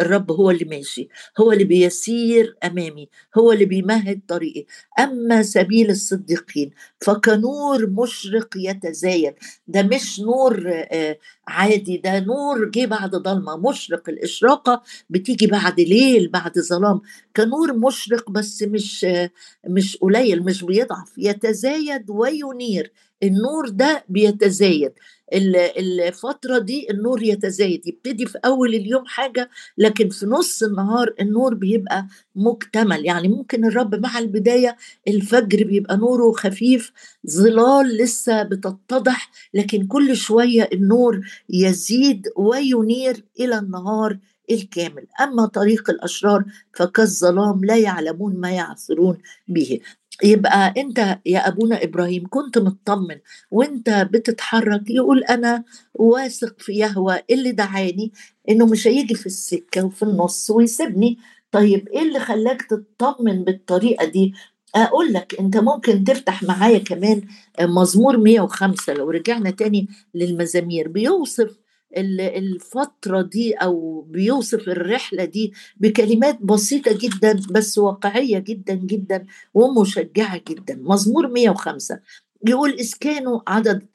الرب 0.00 0.30
هو 0.32 0.50
اللي 0.50 0.64
ماشي 0.64 1.08
هو 1.40 1.52
اللي 1.52 1.64
بيسير 1.64 2.56
أمامي 2.64 3.08
هو 3.38 3.52
اللي 3.52 3.64
بيمهد 3.64 4.20
طريقي. 4.28 4.64
أما 4.98 5.42
سبيل 5.42 5.90
الصديقين 5.90 6.70
فكنور 7.00 7.86
مشرق 7.90 8.48
يتزايد. 8.56 9.34
ده 9.68 9.82
مش 9.82 10.20
نور 10.20 10.64
آه، 10.92 11.18
عادي 11.48 11.96
ده 11.96 12.20
نور 12.20 12.64
جه 12.70 12.86
بعد 12.86 13.10
ضلمه 13.10 13.56
مشرق 13.56 14.08
الإشراقة 14.08 14.82
بتيجي 15.10 15.46
بعد 15.46 15.80
ليل 15.80 16.28
بعد 16.28 16.58
ظلام. 16.58 17.00
كنور 17.36 17.72
مشرق 17.72 18.30
بس 18.30 18.62
مش 18.62 19.04
آه، 19.04 19.30
مش 19.68 19.96
قليل 19.96 20.42
مش 20.44 20.64
بيضعف. 20.64 21.12
يتزايد 21.18 22.10
وينير. 22.10 22.92
النور 23.22 23.68
ده 23.68 24.04
بيتزايد. 24.08 24.92
الفترة 25.32 26.58
دي 26.58 26.90
النور 26.90 27.22
يتزايد 27.22 27.86
يبتدي 27.86 28.26
في 28.26 28.38
أول 28.44 28.74
اليوم 28.74 29.04
حاجة 29.06 29.50
لكن 29.78 30.08
في 30.08 30.26
نص 30.26 30.62
النهار 30.62 31.14
النور 31.20 31.54
بيبقى 31.54 32.06
مكتمل. 32.36 33.06
يعني 33.06 33.28
ممكن 33.28 33.64
الرب 33.64 33.94
مع 33.94 34.18
البداية 34.18 34.76
الفجر 35.08 35.64
بيبقى 35.64 35.96
نوره 35.96 36.32
خفيف 36.32 36.92
ظلال 37.30 37.96
لسه 37.96 38.42
بتتضح 38.42 39.30
لكن 39.54 39.86
كل 39.86 40.16
شوية 40.16 40.68
النور 40.72 41.20
يزيد 41.50 42.28
وينير 42.36 43.24
إلى 43.40 43.58
النهار 43.58 44.18
الكامل. 44.50 45.06
أما 45.20 45.46
طريق 45.46 45.90
الأشرار 45.90 46.44
فكالظلام 46.76 47.64
لا 47.64 47.76
يعلمون 47.76 48.36
ما 48.40 48.50
يعثرون 48.50 49.18
به. 49.48 49.80
يبقى 50.22 50.74
أنت 50.76 51.18
يا 51.26 51.48
أبونا 51.48 51.84
إبراهيم 51.84 52.24
كنت 52.30 52.58
مطمن 52.58 53.16
وأنت 53.50 53.90
بتتحرك 54.12 54.90
يقول 54.90 55.24
أنا 55.24 55.64
واثق 55.94 56.54
في 56.60 56.72
يهوى 56.72 57.18
اللي 57.30 57.52
دعاني 57.52 58.12
إنه 58.48 58.66
مش 58.66 58.86
هيجي 58.86 59.14
في 59.14 59.26
السكة 59.26 59.84
وفي 59.84 60.02
النص 60.02 60.50
ويسيبني. 60.50 61.18
طيب 61.52 61.88
إيه 61.88 62.02
اللي 62.02 62.20
خلاك 62.20 62.62
تطمن 62.62 63.44
بالطريقة 63.44 64.04
دي؟ 64.04 64.34
أقول 64.74 65.12
لك 65.12 65.34
أنت 65.40 65.56
ممكن 65.56 66.04
تفتح 66.04 66.42
معايا 66.42 66.78
كمان 66.78 67.22
مزمور 67.60 68.16
105 68.16 68.92
لو 68.92 69.10
رجعنا 69.10 69.50
تاني 69.50 69.88
للمزامير. 70.14 70.88
بيوصف 70.88 71.56
الفترة 71.96 73.22
دي 73.22 73.54
أو 73.54 74.00
بيوصف 74.00 74.68
الرحلة 74.68 75.24
دي 75.24 75.52
بكلمات 75.76 76.42
بسيطة 76.42 76.98
جدا 76.98 77.40
بس 77.50 77.78
واقعية 77.78 78.38
جدا 78.38 78.74
جدا 78.74 79.26
ومشجعة 79.54 80.42
جدا. 80.48 80.78
مزمور 80.82 81.26
105 81.28 82.00
يقول 82.48 82.76
كانوا 83.00 83.40
عدد 83.46 83.86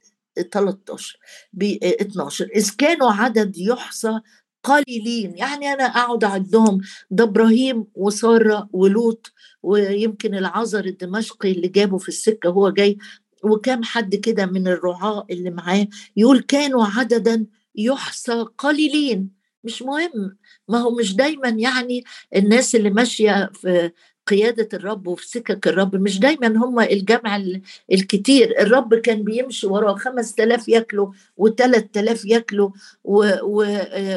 13 0.51 1.19
ب 1.53 1.63
12 1.83 2.49
إذ 2.55 2.69
كانوا 2.77 3.11
عدد 3.11 3.57
يحصى 3.57 4.19
قليلين. 4.63 5.37
يعني 5.37 5.73
أنا 5.73 5.83
أقعد 5.83 6.23
أعدهم 6.23 6.81
ده 7.11 7.23
إبراهيم 7.23 7.85
وسارة 7.95 8.69
ولوط 8.73 9.31
ويمكن 9.63 10.35
العذر 10.35 10.85
الدمشقي 10.85 11.51
اللي 11.51 11.67
جابه 11.67 11.97
في 11.97 12.09
السكة 12.09 12.49
هو 12.49 12.69
جاي 12.69 12.97
وكام 13.43 13.83
حد 13.83 14.15
كده 14.15 14.45
من 14.45 14.67
الرعاة 14.67 15.25
اللي 15.31 15.49
معاه. 15.49 15.87
يقول 16.17 16.39
كانوا 16.39 16.85
عددا 16.85 17.45
يحصى 17.75 18.45
قليلين. 18.57 19.39
مش 19.63 19.81
مهم. 19.81 20.37
ما 20.67 20.77
هو 20.77 20.95
مش 20.95 21.15
دايما 21.15 21.49
يعني 21.49 22.03
الناس 22.35 22.75
اللي 22.75 22.89
ماشية 22.89 23.49
في 23.53 23.91
قيادة 24.29 24.69
الرب 24.73 25.07
وفي 25.07 25.27
سكك 25.27 25.67
الرب. 25.67 25.95
مش 25.95 26.19
دايما 26.19 26.47
هم 26.47 26.79
الجمع 26.79 27.41
الكتير. 27.91 28.61
الرب 28.61 28.95
كان 28.95 29.23
بيمشي 29.23 29.67
وراه 29.67 29.95
خمس 29.95 30.33
تلاف 30.35 30.67
ياكلوا 30.69 31.11
وثلاث 31.37 31.85
تلاف 31.93 32.25
ياكلوا 32.25 32.69
و 33.03 33.25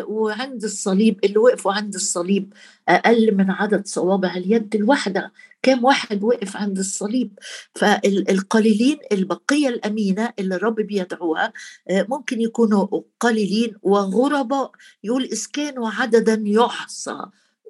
وعند 0.09 0.65
الصليب 0.65 1.21
اللي 1.25 1.39
وقفوا 1.39 1.73
عند 1.73 1.95
الصليب 1.95 2.53
أقل 2.89 3.35
من 3.37 3.51
عدد 3.51 3.87
صوابع 3.87 4.35
اليد. 4.37 4.75
الواحدة 4.77 5.33
كم 5.63 5.85
واحد 5.85 6.23
وقف 6.25 6.57
عند 6.57 6.79
الصليب؟ 6.79 7.39
فالقليلين 7.75 8.99
البقية 9.13 9.69
الأمينة 9.69 10.33
اللي 10.39 10.55
الرب 10.55 10.75
بيدعوها 10.75 11.53
آه، 11.91 12.07
ممكن 12.09 12.41
يكونوا 12.41 12.87
قليلين 13.21 13.75
وغرباء. 13.83 14.71
يقول 15.05 15.25
إذ 15.25 15.47
كانوا 15.53 15.91
عددا 15.91 16.43
يحصى 16.47 17.19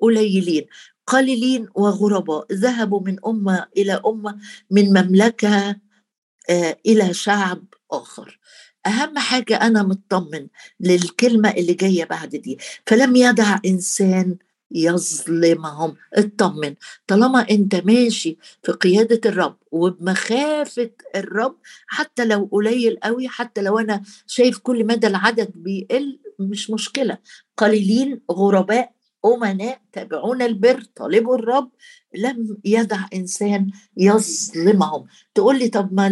قليلين. 0.03 0.67
قليلين 1.07 1.69
وغرباء. 1.75 2.47
ذهبوا 2.53 3.01
من 3.01 3.17
أمة 3.27 3.67
إلى 3.77 4.01
أمة 4.07 4.39
من 4.71 4.89
مملكة 4.89 5.77
آه، 6.51 6.77
إلى 6.87 7.15
شعب 7.15 7.65
آخر. 7.93 8.39
أهم 8.87 9.19
حاجة 9.19 9.57
أنا 9.57 9.83
مطمن 9.83 10.47
للكلمة 10.81 11.51
اللي 11.51 11.75
جاية 11.75 12.05
بعد 12.05 12.29
دي. 12.37 12.59
فلم 12.87 13.17
يدع 13.17 13.59
إنسان 13.67 14.37
يظلمهم. 14.71 15.97
اطمن. 16.15 16.75
طالما 17.07 17.47
أنت 17.51 17.75
ماشي 17.75 18.39
في 18.63 18.73
قيادة 18.73 19.21
الرب 19.31 19.57
وبمخافة 19.73 20.91
الرب 21.17 21.57
حتى 21.87 22.25
لو 22.25 22.49
قليل 22.53 22.99
قوي 23.03 23.29
حتى 23.29 23.63
لو 23.63 23.79
أنا 23.79 24.03
شايف 24.27 24.59
كل 24.59 24.87
مدى 24.87 25.07
العدد 25.07 25.51
بيقل 25.55 26.19
مش 26.39 26.71
مشكلة. 26.71 27.19
قليلين 27.57 28.21
غرباء 28.33 28.93
أمناء 29.25 29.81
تابعون 29.93 30.43
البر 30.43 30.83
طالبوا 30.97 31.35
الرب 31.37 31.71
لم 32.15 32.57
يدع 32.65 32.99
إنسان 33.15 33.71
يظلمهم. 33.97 35.07
تقول 35.35 35.59
لي 35.59 35.69
طب 35.69 35.93
ما 35.93 36.07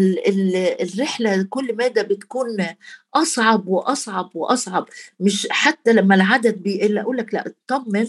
الرحلة 0.81 1.43
كل 1.51 1.77
مدى 1.77 2.03
بتكون 2.03 2.67
أصعب 3.15 3.69
وأصعب 3.69 4.31
وأصعب. 4.35 4.89
مش 5.21 5.49
حتى 5.51 5.93
لما 5.93 6.15
العدد 6.15 6.63
بيقل 6.63 6.99
أقول 6.99 7.17
لك 7.17 7.35
لا 7.35 7.53
اطمن 7.71 8.07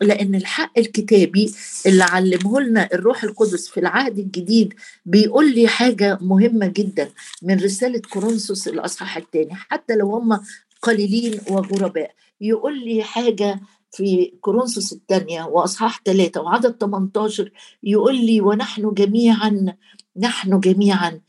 لأن 0.00 0.34
الحق 0.34 0.78
الكتابي 0.78 1.54
اللي 1.86 2.04
علمه 2.04 2.60
لنا 2.60 2.88
الروح 2.94 3.24
القدس 3.24 3.68
في 3.68 3.80
العهد 3.80 4.18
الجديد 4.18 4.74
بيقول 5.06 5.54
لي 5.54 5.68
حاجة 5.68 6.18
مهمة 6.20 6.66
جدا 6.66 7.10
من 7.42 7.60
رسالة 7.60 8.00
كورنثوس 8.10 8.68
الأصحاح 8.68 9.16
الثاني. 9.16 9.54
حتى 9.54 9.94
لو 9.96 10.10
هم 10.16 10.40
قليلين 10.82 11.40
وغرباء 11.50 12.10
يقول 12.40 12.84
لي 12.84 13.02
حاجة 13.02 13.60
في 13.90 14.32
كورنثوس 14.40 14.92
الثانية 14.92 15.44
وأصحاح 15.44 16.02
ثلاثة 16.04 16.40
وعدد 16.40 16.76
18 16.80 17.52
يقول 17.82 18.16
لي 18.26 18.40
ونحن 18.40 18.94
جميعا 18.94 19.76
نحن 20.16 20.60
جميعا 20.60 21.20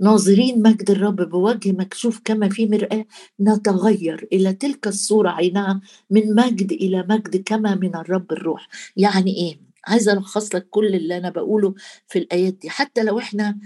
ناظرين 0.00 0.62
مجد 0.62 0.90
الرب 0.90 1.16
بوجه 1.16 1.72
مكشوف 1.72 2.20
كما 2.24 2.48
في 2.48 2.66
مرآة 2.66 3.04
نتغير 3.40 4.28
إلى 4.32 4.52
تلك 4.52 4.86
الصورة 4.86 5.30
عينها 5.30 5.80
من 6.10 6.34
مجد 6.34 6.72
إلى 6.72 7.06
مجد 7.08 7.42
كما 7.46 7.74
من 7.74 7.96
الرب 7.96 8.32
الروح 8.32 8.68
يعني 8.96 9.36
إيه؟ 9.36 9.67
عايزة 9.86 10.12
ألخص 10.12 10.54
لك 10.54 10.68
كل 10.70 10.86
اللي 10.94 11.16
أنا 11.16 11.30
بقوله 11.30 11.74
في 12.08 12.18
الآيات 12.18 12.54
دي. 12.54 12.70
حتى 12.70 13.02
لو 13.02 13.18
إحنا 13.18 13.58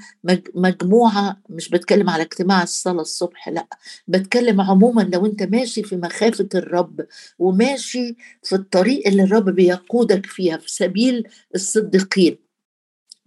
مجموعة 0.55 1.43
مش 1.49 1.69
بتكلم 1.69 2.11
على 2.11 2.23
اجتماع 2.23 2.63
الصلاة 2.63 3.01
الصبح 3.03 3.49
لأ 3.49 3.67
بتكلم 4.09 4.61
عموما 4.61 5.03
لو 5.03 5.27
أنت 5.27 5.43
ماشي 5.43 5.83
في 5.83 5.97
مخافة 5.97 6.49
الرب 6.55 7.07
وماشي 7.39 8.17
في 8.43 8.55
الطريق 8.55 9.07
اللي 9.09 9.23
الرب 9.23 9.51
بيقودك 9.51 10.27
فيها 10.27 10.57
في 10.57 10.71
سبيل 10.71 11.29
الصديقين 11.55 12.39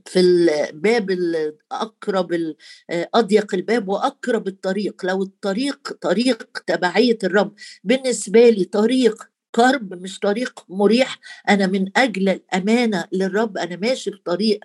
في 0.06 0.20
الباب 0.20 1.12
الأقرب 1.12 2.56
أضيق 2.92 3.56
الباب 3.56 3.88
وأقرب 3.88 4.48
الطريق. 4.48 5.06
لو 5.06 5.24
الطريق 5.24 5.94
طريق 6.02 6.50
تبعية 6.68 7.18
الرب 7.24 7.54
بالنسبة 7.84 8.50
لي 8.50 8.64
طريق 8.64 9.24
كرب 9.56 10.02
مش 10.02 10.20
طريق 10.20 10.66
مريح. 10.70 11.20
أنا 11.50 11.68
من 11.68 11.86
أجل 11.98 12.30
الأمانة 12.30 13.06
للرب 13.12 13.58
أنا 13.58 13.76
ماشي 13.76 14.12
في 14.12 14.18
طريق 14.26 14.60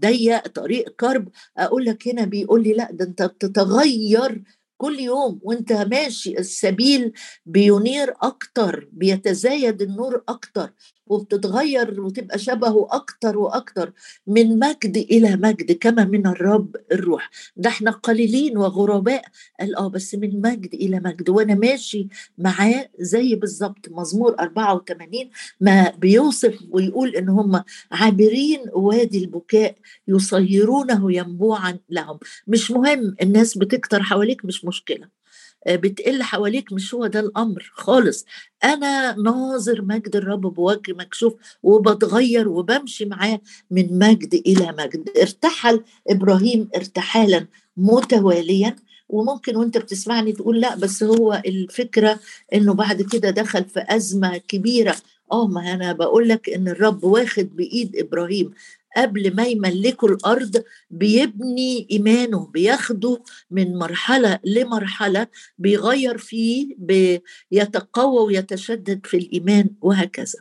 ضيق 0.00 0.48
طريق 0.48 0.88
كرب. 1.00 1.28
أقول 1.58 1.84
لك 1.84 2.08
هنا 2.08 2.24
بيقول 2.24 2.62
لي 2.62 2.72
لأ 2.72 2.88
ده 2.92 3.04
أنت 3.04 3.22
بتتغير 3.22 4.42
كل 4.76 5.00
يوم 5.00 5.40
وأنت 5.42 5.72
ماشي 5.72 6.38
السبيل 6.38 7.12
بينير 7.46 8.14
أكتر 8.22 8.88
بيتزايد 8.92 9.82
النور 9.82 10.22
أكتر. 10.28 10.72
وبتتغير 11.06 12.00
وتبقى 12.00 12.38
شبهه 12.38 12.86
أكتر 12.90 13.38
وأكتر 13.38 13.92
من 14.26 14.58
مجد 14.58 14.96
إلى 14.96 15.36
مجد 15.36 15.72
كما 15.72 16.04
من 16.04 16.26
الرب 16.26 16.76
الروح. 16.92 17.30
ده 17.56 17.68
إحنا 17.70 17.90
قليلين 17.90 18.58
وغرباء. 18.58 19.24
قال 19.60 19.76
آه 19.76 19.88
بس 19.88 20.14
من 20.14 20.40
مجد 20.40 20.74
إلى 20.74 21.00
مجد. 21.00 21.28
وأنا 21.30 21.54
ماشي 21.54 22.08
معاه 22.38 22.88
زي 22.98 23.34
بالظبط 23.34 23.88
مزمور 23.90 24.34
84 24.40 25.30
ما 25.60 25.90
بيوصف 25.98 26.58
ويقول 26.70 27.16
إن 27.16 27.28
هم 27.28 27.62
عابرين 27.92 28.60
وادي 28.72 29.18
البكاء 29.24 29.74
يصيرونه 30.08 31.12
ينبوعا 31.12 31.78
لهم. 31.90 32.18
مش 32.46 32.70
مهم 32.70 33.14
الناس 33.22 33.58
بتكتر 33.58 34.02
حواليك 34.02 34.44
مش 34.44 34.64
مشكلة. 34.64 35.06
آه، 35.06 35.21
بتقل 35.68 36.22
حواليك 36.22 36.72
مش 36.72 36.94
هو 36.94 37.06
ده 37.06 37.20
الأمر 37.20 37.70
خالص. 37.74 38.24
أنا 38.64 39.16
ناظر 39.16 39.82
مجد 39.82 40.16
الرب 40.16 40.40
بوجه 40.40 40.92
مكشوف 40.92 41.34
وبتغير 41.62 42.48
وبمشي 42.48 43.04
معاه 43.04 43.40
من 43.70 43.98
مجد 43.98 44.34
إلى 44.34 44.74
مجد. 44.78 45.10
ارتحل 45.20 45.80
إبراهيم 46.10 46.68
ارتحالا 46.76 47.46
متواليا. 47.76 48.76
وممكن 49.08 49.56
وأنت 49.56 49.78
بتسمعني 49.78 50.32
تقول 50.32 50.60
لا 50.60 50.74
بس 50.76 51.02
هو 51.02 51.42
الفكرة 51.46 52.20
إنه 52.54 52.74
بعد 52.74 53.02
كده 53.02 53.30
دخل 53.30 53.64
في 53.64 53.84
أزمة 53.88 54.36
كبيرة. 54.36 54.96
آه 55.32 55.46
ما 55.46 55.72
أنا 55.72 55.92
بقول 55.92 56.28
لك 56.28 56.48
إن 56.48 56.68
الرب 56.68 57.04
واخد 57.04 57.56
بإيد 57.56 57.96
إبراهيم. 57.96 58.50
قبل 58.96 59.36
ما 59.36 59.44
يملكوا 59.46 60.08
الأرض 60.08 60.62
بيبني 60.90 61.88
ايمانه 61.90 62.46
بياخده 62.46 63.22
من 63.50 63.76
مرحلة 63.78 64.38
لمرحلة 64.44 65.26
بيغير 65.58 66.18
فيه 66.18 66.74
بيتقوى 66.78 68.22
ويتشدد 68.26 69.06
في 69.06 69.16
الإيمان 69.16 69.66
وهكذا. 69.80 70.38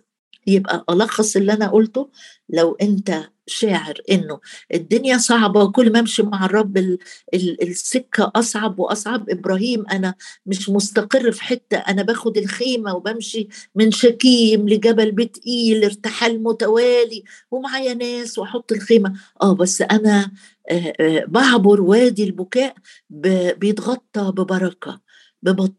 يبقى 0.47 0.85
ألخص 0.89 1.35
اللي 1.35 1.53
أنا 1.53 1.67
قلته 1.67 2.09
لو 2.49 2.77
أنت 2.81 3.29
شاعر 3.47 4.01
إنه 4.11 4.39
الدنيا 4.73 5.17
صعبة 5.17 5.63
وكل 5.63 5.91
ما 5.91 5.99
أمشي 5.99 6.23
مع 6.23 6.45
الرب 6.45 6.77
ال 6.77 6.97
ال 7.33 7.63
السكة 7.69 8.31
أصعب 8.35 8.79
وأصعب. 8.79 9.29
إبراهيم 9.29 9.85
أنا 9.91 10.15
مش 10.45 10.69
مستقر 10.69 11.31
في 11.31 11.43
حتة 11.43 11.77
أنا 11.77 12.01
باخد 12.03 12.37
الخيمة 12.37 12.95
وبمشي 12.95 13.47
من 13.75 13.91
شكيم 13.91 14.69
لجبل 14.69 15.11
بيت 15.11 15.37
ايل 15.47 15.83
ارتحال 15.83 16.43
متوالي 16.43 17.23
ومعايا 17.51 17.93
ناس 17.93 18.37
وأحط 18.39 18.71
الخيمة. 18.71 19.13
آه 19.41 19.53
بس 19.55 19.81
أنا 19.81 20.31
آه 20.71 20.93
آه 20.99 21.25
بعبر 21.27 21.81
وادي 21.81 22.23
البكاء 22.23 22.75
بيتغطى 23.09 24.31
ببركة 24.35 25.01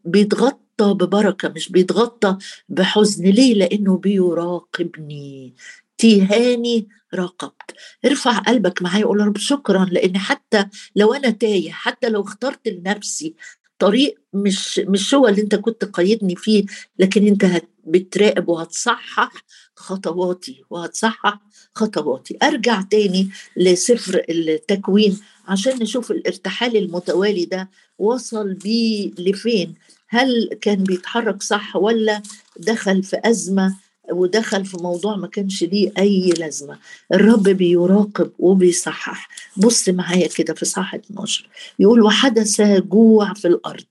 بيتغطى 0.04 0.58
ببركة 0.94 1.48
مش 1.48 1.68
بيتغطى 1.72 2.36
بحزن 2.68 3.24
ليه؟ 3.24 3.54
لأنه 3.54 3.96
بيراقبني. 3.98 5.54
تيهاني 6.02 6.88
راقبت 7.14 7.74
ارفع 8.04 8.38
قلبك 8.38 8.82
معايا 8.82 9.04
وقول 9.04 9.20
رب 9.20 9.36
شكرا 9.36 9.84
لأن 9.84 10.18
حتى 10.18 10.66
لو 10.96 11.14
أنا 11.14 11.30
تايه 11.30 11.70
حتى 11.70 12.08
لو 12.08 12.22
اخترت 12.22 12.68
لنفسي 12.68 13.34
طريق 13.78 14.18
مش 14.32 14.78
مش 14.78 15.14
هو 15.14 15.28
اللي 15.28 15.42
أنت 15.42 15.54
كنت 15.54 15.84
قيدني 15.84 16.36
فيه 16.36 16.64
لكن 16.98 17.26
أنت 17.26 17.62
بتراقب 17.86 18.48
وهتصحح 18.48 19.32
خطواتي 19.76 20.64
وهتصحح 20.70 21.38
خطواتي. 21.74 22.38
أرجع 22.42 22.82
تاني 22.82 23.30
لسفر 23.56 24.24
التكوين 24.28 25.18
عشان 25.48 25.78
نشوف 25.82 26.10
الارتحال 26.10 26.76
المتوالي 26.76 27.44
ده 27.44 27.70
وصل 27.98 28.54
بيه 28.54 29.10
لفين. 29.18 29.74
هل 30.08 30.50
كان 30.60 30.84
بيتحرك 30.84 31.42
صح 31.42 31.76
ولا 31.76 32.22
دخل 32.56 33.02
في 33.02 33.20
أزمة؟ 33.24 33.76
ودخل 34.10 34.64
في 34.64 34.76
موضوع 34.76 35.16
ما 35.16 35.26
كانش 35.26 35.62
ليه 35.64 35.92
أي 35.98 36.30
لازمة. 36.30 36.78
الرب 37.12 37.42
بيراقب 37.42 38.32
وبيصحح. 38.38 39.28
بص 39.56 39.88
معايا 39.88 40.28
كده 40.28 40.54
في 40.54 40.64
صح 40.64 40.94
12 40.94 41.48
يقول 41.78 42.02
وحدث 42.02 42.60
جوع 42.60 43.34
في 43.34 43.48
الأرض. 43.48 43.84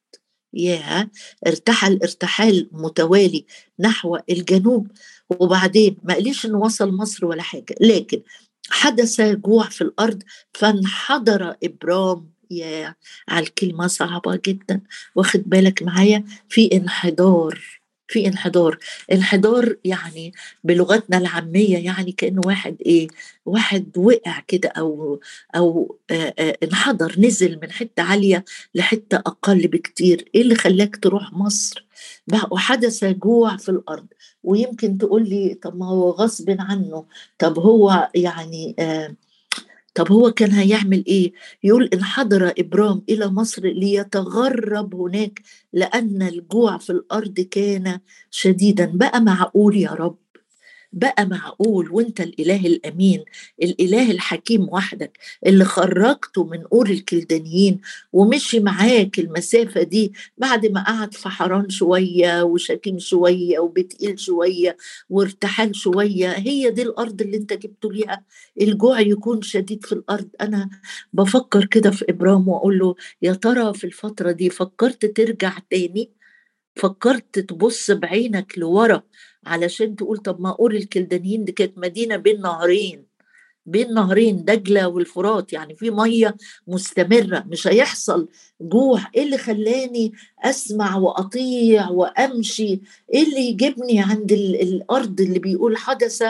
يا 0.54 1.10
ارتحل 1.48 2.00
ارتحال 2.04 2.70
متوالي 2.72 3.46
نحو 3.80 4.18
الجنوب. 4.30 4.88
وبعدين 5.30 5.98
ما 6.04 6.14
قاليش 6.14 6.46
انه 6.46 6.58
وصل 6.58 6.92
مصر 6.92 7.26
ولا 7.26 7.42
حاجة. 7.44 7.76
لكن 7.82 8.22
حدث 8.70 9.22
جوع 9.22 9.64
في 9.70 9.82
الأرض 9.82 10.24
فانحدر 10.54 11.56
إبرام. 11.64 12.32
يا 12.52 12.96
على 13.30 13.46
الكلمة 13.46 13.88
صعبة 13.88 14.40
جدا. 14.46 14.82
واخد 15.16 15.44
بالك 15.46 15.84
معايا؟ 15.84 16.24
في 16.50 16.70
انحدار. 16.74 17.81
في 18.12 18.28
انحدار. 18.28 18.78
انحدار 19.12 19.76
يعني 19.86 20.34
بلغتنا 20.64 21.18
العامية 21.18 21.78
يعني 21.78 22.12
كأنه 22.12 22.42
واحد 22.46 22.76
إيه 22.86 23.08
واحد 23.46 23.98
وقع 23.98 24.40
كده 24.48 24.70
أو 24.70 25.20
أو 25.56 25.98
انحدر 26.64 27.16
نزل 27.20 27.60
من 27.62 27.72
حتة 27.72 28.04
عالية 28.04 28.46
لحتة 28.76 29.18
أقل 29.18 29.68
بكتير. 29.68 30.30
إيه 30.36 30.42
اللي 30.42 30.56
خلاك 30.56 30.96
تروح 30.96 31.34
مصر؟ 31.34 31.86
وحدث 32.52 33.04
جوع 33.06 33.58
في 33.58 33.70
الأرض. 33.70 34.08
ويمكن 34.44 34.98
تقول 34.98 35.30
لي 35.30 35.54
طب 35.64 35.78
ما 35.78 35.88
هو 35.90 36.10
غصب 36.10 36.56
عنه. 36.60 37.06
طب 37.40 37.60
هو 37.60 38.10
يعني 38.16 38.76
آه 38.80 39.16
طب 39.94 40.12
هو 40.12 40.32
كان 40.32 40.52
هيعمل 40.52 41.06
إيه؟ 41.08 41.34
يقول 41.64 41.90
انحدر 41.94 42.54
ابرام 42.60 43.04
إلى 43.10 43.28
مصر 43.28 43.62
ليتغرب 43.66 44.96
هناك 44.96 45.42
لأن 45.74 46.22
الجوع 46.22 46.78
في 46.78 46.90
الأرض 46.90 47.40
كان 47.40 48.00
شديدا. 48.32 48.86
بقى 48.86 49.22
معقول 49.22 49.78
يا 49.78 49.92
رب؟ 49.92 50.18
بقى 50.94 51.26
معقول 51.26 51.92
وانت 51.92 52.22
الإله 52.22 52.66
الأمين 52.68 53.24
الإله 53.64 54.12
الحكيم 54.12 54.70
وحدك 54.70 55.18
اللي 55.46 55.66
خرجته 55.66 56.44
من 56.44 56.64
أور 56.74 56.90
الكلدانيين 56.90 57.82
ومشي 58.14 58.60
معاك 58.60 59.20
المسافة 59.20 59.84
دي 59.84 60.14
بعد 60.38 60.66
ما 60.66 60.84
قعد 60.84 61.14
في 61.14 61.30
حران 61.30 61.70
شوية 61.70 62.44
وشكيم 62.44 63.00
شوية 63.00 63.60
وبتقيل 63.60 64.20
شوية 64.20 64.78
وارتحال 65.10 65.76
شوية 65.76 66.30
هي 66.32 66.70
دي 66.72 66.82
الأرض 66.82 67.22
اللي 67.22 67.38
انت 67.38 67.54
جبته 67.54 67.92
ليها؟ 67.94 68.24
الجوع 68.62 69.00
يكون 69.00 69.42
شديد 69.42 69.86
في 69.86 69.92
الأرض. 69.92 70.30
أنا 70.42 70.70
بفكر 71.14 71.66
كده 71.66 71.92
في 71.92 72.06
إبرام 72.10 72.48
وأقول 72.48 72.80
له 72.80 72.96
يا 73.22 73.34
ترى 73.34 73.74
في 73.74 73.84
الفترة 73.84 74.32
دي 74.32 74.50
فكرت 74.50 75.06
ترجع 75.06 75.58
تاني؟ 75.70 76.12
فكرت 76.76 77.40
تبص 77.40 77.92
بعينك 77.92 78.54
لورا 78.58 79.04
علشان 79.46 79.96
تقول 79.96 80.18
طب 80.18 80.42
ما 80.42 80.52
قول 80.52 80.76
الكلدانيين 80.76 81.46
دي 81.46 81.52
كانت 81.52 81.78
مدينة 81.78 82.16
بين 82.18 82.42
نهرين 82.42 83.12
بين 83.66 83.94
نهرين 83.94 84.46
دجلة 84.46 84.88
والفرات 84.88 85.54
يعني 85.54 85.76
في 85.76 85.90
مية 85.92 86.36
مستمرة 86.68 87.44
مش 87.48 87.68
هيحصل 87.68 88.28
جوع. 88.62 89.02
إيه 89.16 89.24
اللي 89.24 89.38
خلاني 89.38 90.14
أسمع 90.44 90.96
وأطيع 90.98 91.90
وأمشي؟ 91.90 92.82
إيه 93.14 93.24
اللي 93.24 93.42
يجيبني 93.50 94.00
عند 94.02 94.32
الأرض 94.32 95.22
اللي 95.22 95.40
بيقول 95.40 95.78
حدث 95.78 96.24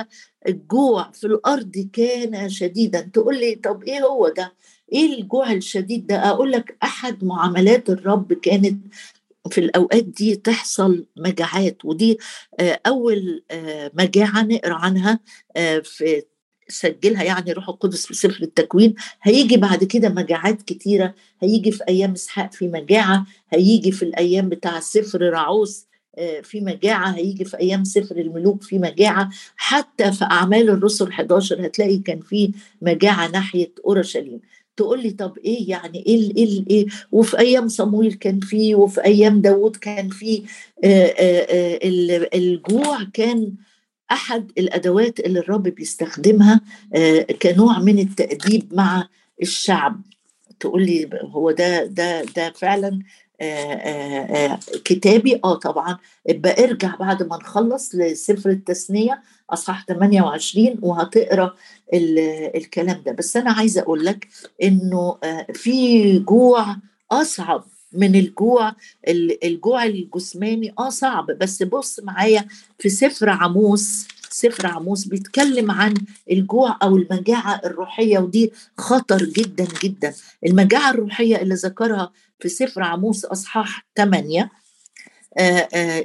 الجوع 0.48 1.12
في 1.12 1.28
الأرض 1.28 1.90
كان 1.94 2.50
شديدا؟ 2.50 3.02
تقول 3.14 3.40
لي 3.40 3.56
طب 3.56 3.84
إيه 3.84 4.00
هو 4.06 4.30
ده؟ 4.30 4.54
إيه 4.94 5.20
الجوع 5.20 5.52
الشديد 5.52 6.08
ده؟ 6.08 6.30
أقول 6.30 6.52
لك 6.52 6.78
أحد 6.84 7.24
معاملات 7.24 7.90
الرب 7.90 8.34
كانت 8.34 8.86
في 9.50 9.58
الأوقات 9.58 10.04
دي 10.04 10.36
تحصل 10.36 11.06
مجاعات 11.18 11.86
ودي 11.86 12.18
آه، 12.60 12.80
أول 12.88 13.44
آه، 13.52 13.92
مجاعة 13.94 14.42
نقرأ 14.44 14.74
عنها 14.74 15.20
آه، 15.56 15.80
في 15.80 16.24
سجلها 16.68 17.24
يعني 17.24 17.52
روح 17.52 17.70
القدس 17.70 18.06
في 18.06 18.14
سفر 18.14 18.44
التكوين 18.44 18.96
هيجي 19.22 19.58
بعد 19.58 19.84
كده 19.84 20.10
مجاعات 20.10 20.62
كتيرة 20.62 21.16
هيجي 21.42 21.72
في 21.72 21.84
أيام 21.90 22.12
إسحاق 22.12 22.54
في 22.54 22.68
مجاعة 22.68 23.26
هيجي 23.50 23.92
في 23.92 24.04
الأيام 24.04 24.50
بتاع 24.50 24.80
سفر 24.80 25.22
رعوس 25.22 25.88
في 26.44 26.62
مجاعة 26.62 27.10
هيجي 27.12 27.46
في 27.46 27.60
أيام 27.60 27.84
سفر 27.84 28.18
الملوك 28.18 28.64
في 28.64 28.80
مجاعة 28.80 29.30
حتى 29.56 30.12
في 30.12 30.26
أعمال 30.26 30.70
الرسل 30.70 31.12
11 31.12 31.66
هتلاقي 31.66 31.98
كان 31.98 32.20
في 32.20 32.52
مجاعة 32.82 33.28
ناحية 33.28 33.72
أورشليم. 33.86 34.42
تقول 34.82 35.04
لي 35.04 35.10
طب 35.10 35.38
إيه 35.38 35.70
يعني 35.70 36.06
إيه 36.08 36.36
إيه 36.38 36.64
إيه؟ 36.70 36.86
وفي 37.12 37.40
أيام 37.40 37.68
صمويل 37.68 38.14
كان 38.14 38.40
فيه 38.40 38.76
وفي 38.76 39.06
أيام 39.06 39.42
داوود 39.42 39.76
كان 39.76 40.10
فيه 40.10 40.42
الجوع 42.34 43.04
كان 43.14 43.54
أحد 44.12 44.52
الأدوات 44.58 45.20
اللي 45.20 45.40
الرب 45.40 45.64
بيستخدمها 45.64 46.62
كنوع 47.42 47.80
من 47.80 48.00
التأديب 48.00 48.74
مع 48.74 49.08
الشعب. 49.42 50.02
تقول 50.60 50.86
لي 50.86 51.10
هو 51.24 51.52
ده 51.52 51.86
ده 51.86 52.24
ده 52.24 52.52
فعلا 52.52 53.00
كتابي. 54.86 55.40
آه 55.44 55.56
طبعا. 55.56 55.98
ابقى 56.30 56.64
ارجع 56.64 56.96
بعد 56.96 57.24
ما 57.24 57.38
نخلص 57.38 57.96
لسفر 57.96 58.50
التثنيه 58.50 59.22
أصحاح 59.50 59.86
28 59.86 60.76
وهتقرأ 60.82 61.56
الكلام 62.56 63.02
ده. 63.06 63.12
بس 63.12 63.38
أنا 63.38 63.52
عايزة 63.52 63.82
أقول 63.82 64.06
لك 64.06 64.28
إنه 64.64 65.18
في 65.54 66.20
جوع 66.20 66.76
أصعب 67.12 67.64
من 67.94 68.16
الجوع 68.16 68.76
الجوع 69.44 69.84
الجسماني. 69.86 70.74
آه 70.80 70.90
صعب. 70.90 71.26
بس 71.26 71.64
بص 71.64 72.00
معايا 72.00 72.46
في 72.80 72.90
سفر 72.90 73.30
عموس 73.30 74.08
سفر 74.34 74.68
عموس 74.68 75.06
بيتكلم 75.06 75.72
عن 75.72 75.94
الجوع 76.32 76.78
أو 76.84 76.96
المجاعة 76.98 77.62
الروحية 77.66 78.20
ودي 78.20 78.52
خطر 78.78 79.24
جدا 79.24 79.68
جدا. 79.84 80.14
المجاعة 80.46 80.92
الروحية 80.92 81.42
اللي 81.42 81.56
ذكرها 81.56 82.12
في 82.42 82.50
سفر 82.50 82.84
عموس 82.84 83.26
أصحاح 83.26 83.88
8 83.98 84.52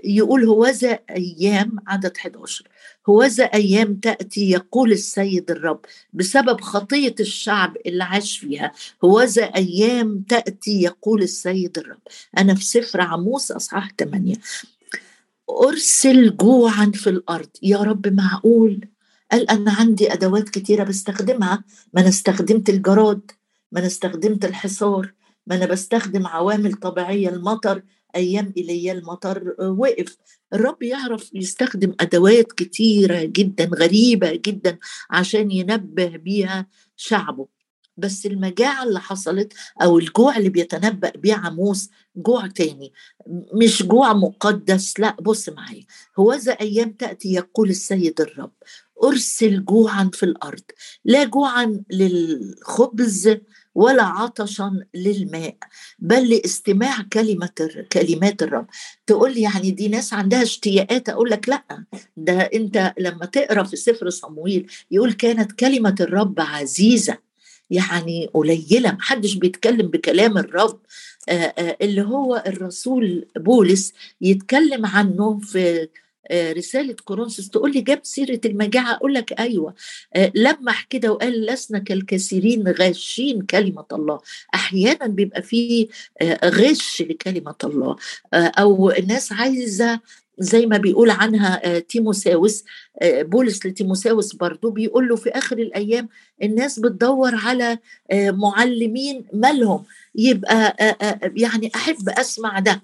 يقول 0.04 0.44
هوذا 0.44 0.98
أيام 1.10 1.76
عدد 1.86 2.16
11 2.16 2.68
هوذا 3.08 3.44
أيام 3.44 3.94
تأتي 3.94 4.50
يقول 4.50 4.92
السيد 4.92 5.50
الرب 5.50 5.80
بسبب 6.12 6.60
خطية 6.60 7.14
الشعب 7.20 7.76
اللي 7.86 8.04
عاش 8.04 8.38
فيها 8.38 8.72
هوذا 9.04 9.42
أيام 9.42 10.24
تأتي 10.28 10.82
يقول 10.82 11.22
السيد 11.22 11.78
الرب. 11.78 12.00
أنا 12.38 12.54
في 12.54 12.64
سفر 12.64 13.00
عموس 13.00 13.50
أصحاح 13.50 13.90
8 13.98 14.34
أرسل 15.50 16.36
جوعا 16.36 16.92
في 16.94 17.10
الأرض. 17.10 17.50
يا 17.62 17.78
رب 17.78 18.08
معقول؟ 18.08 18.88
قال 19.32 19.50
أنا 19.50 19.72
عندي 19.72 20.12
أدوات 20.12 20.48
كتيرة 20.48 20.84
بستخدمها. 20.84 21.64
ما 21.94 22.00
أنا 22.00 22.08
استخدمت 22.08 22.68
الجراد 22.68 23.30
ما 23.72 23.78
أنا 23.78 23.86
استخدمت 23.86 24.44
الحصار 24.44 25.12
ما 25.46 25.56
أنا 25.56 25.66
بستخدم 25.66 26.26
عوامل 26.26 26.72
طبيعية 26.74 27.28
المطر 27.28 27.82
أيام 28.16 28.52
ايليا 28.56 28.92
المطر 28.92 29.54
وقف. 29.60 30.16
الرب 30.52 30.82
يعرف 30.82 31.30
يستخدم 31.34 31.94
أدوات 32.00 32.52
كتيرة 32.52 33.24
جدا 33.24 33.64
غريبة 33.64 34.32
جدا 34.34 34.78
عشان 35.10 35.50
ينبه 35.50 36.06
بيها 36.06 36.66
شعبه. 36.96 37.46
بس 37.96 38.26
المجاعة 38.26 38.84
اللي 38.84 39.00
حصلت 39.00 39.52
أو 39.82 39.98
الجوع 39.98 40.36
اللي 40.36 40.48
بيتنبأ 40.48 41.10
بيه 41.10 41.34
عموس 41.34 41.90
جوع 42.16 42.46
تاني. 42.46 42.92
مش 43.54 43.82
جوع 43.82 44.12
مقدس 44.12 45.00
لا 45.00 45.16
بص 45.20 45.48
معايا. 45.48 45.84
هوذا 46.18 46.52
أيام 46.52 46.92
تأتي 46.92 47.32
يقول 47.32 47.70
السيد 47.70 48.20
الرب 48.20 48.52
أرسل 49.04 49.64
جوعا 49.64 50.10
في 50.12 50.22
الأرض. 50.22 50.62
لا 51.04 51.24
جوعا 51.24 51.82
للخبز 51.90 53.36
ولا 53.76 54.02
عطشا 54.02 54.80
للماء 54.94 55.56
بل 55.98 56.28
لاستماع 56.30 56.96
كلمة 57.12 57.50
كلمات 57.92 58.42
الرب. 58.42 58.66
تقول 59.06 59.34
لي 59.34 59.40
يعني 59.40 59.70
دي 59.70 59.88
ناس 59.88 60.12
عندها 60.12 60.42
اشتياقات 60.42 61.08
أقول 61.08 61.30
لك 61.30 61.48
لأ. 61.48 61.84
ده 62.16 62.32
أنت 62.40 62.94
لما 62.98 63.26
تقرأ 63.26 63.62
في 63.62 63.76
سفر 63.76 64.10
صمويل 64.10 64.66
يقول 64.90 65.12
كانت 65.12 65.52
كلمة 65.52 65.94
الرب 66.00 66.40
عزيزة 66.40 67.18
يعني 67.70 68.30
قليلة 68.34 68.92
محدش 68.92 69.34
بيتكلم 69.34 69.86
بكلام 69.88 70.38
الرب. 70.38 70.80
اللي 71.58 72.02
هو 72.02 72.42
الرسول 72.46 73.26
بولس 73.36 73.92
يتكلم 74.20 74.86
عنه 74.86 75.38
في 75.38 75.88
رسالة 76.32 76.96
كورنثوس 77.04 77.50
تقول 77.50 77.72
لي 77.72 77.80
جاب 77.80 78.00
سيرة 78.02 78.40
المجاعة؟ 78.44 78.94
أقول 78.94 79.14
لك 79.14 79.40
أيوة. 79.40 79.74
لمح 80.34 80.82
كده 80.90 81.12
وقال 81.12 81.46
لسنا 81.46 81.78
كالكثيرين 81.78 82.68
غاشين 82.68 83.42
كلمة 83.42 83.84
الله. 83.92 84.18
أحيانا 84.54 85.06
بيبقى 85.06 85.42
فيه 85.42 85.88
غش 86.44 87.02
لكلمة 87.02 87.54
الله. 87.64 87.96
أو 88.34 88.90
الناس 88.90 89.32
عايزة 89.32 90.00
زي 90.38 90.66
ما 90.66 90.76
بيقول 90.76 91.10
عنها 91.10 91.78
تيموساوس 91.78 92.64
بولس 93.04 93.66
لتيموساوس 93.66 94.34
برضو 94.34 94.70
بيقول 94.70 95.08
له 95.08 95.16
في 95.16 95.30
آخر 95.30 95.58
الأيام 95.58 96.08
الناس 96.42 96.78
بتدور 96.78 97.34
على 97.34 97.78
معلمين 98.12 99.24
مالهم. 99.32 99.84
يبقى 100.14 100.76
يعني 101.36 101.70
أحب 101.74 102.08
أسمع 102.08 102.58
ده. 102.58 102.82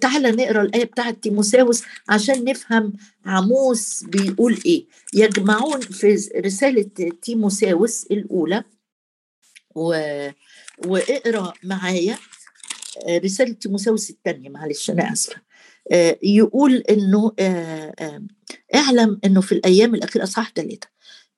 تعالى 0.00 0.30
نقرأ 0.30 0.62
الآية 0.62 0.84
بتاعت 0.84 1.22
تيموساوس 1.22 1.82
عشان 2.08 2.44
نفهم 2.44 2.92
عموس 3.26 4.04
بيقول 4.04 4.58
إيه. 4.66 4.86
يجمعون 5.14 5.80
في 5.80 6.30
رسالة 6.36 6.90
تيموساوس 7.22 8.06
الأولى 8.10 8.64
و... 9.74 9.96
وإقرأ 10.86 11.52
معايا 11.62 12.18
رسالة 13.08 13.52
تيموساوس 13.52 14.10
الثانية 14.10 14.48
معلش 14.50 14.90
أنا 14.90 15.12
آسفة. 15.12 15.36
يقول 16.22 16.76
إنه 16.76 17.32
اعلم 18.74 19.20
إنه 19.24 19.40
في 19.40 19.52
الأيام 19.52 19.94
الأخيرة 19.94 20.22
اصحاح 20.22 20.52
ثلاثة 20.56 20.88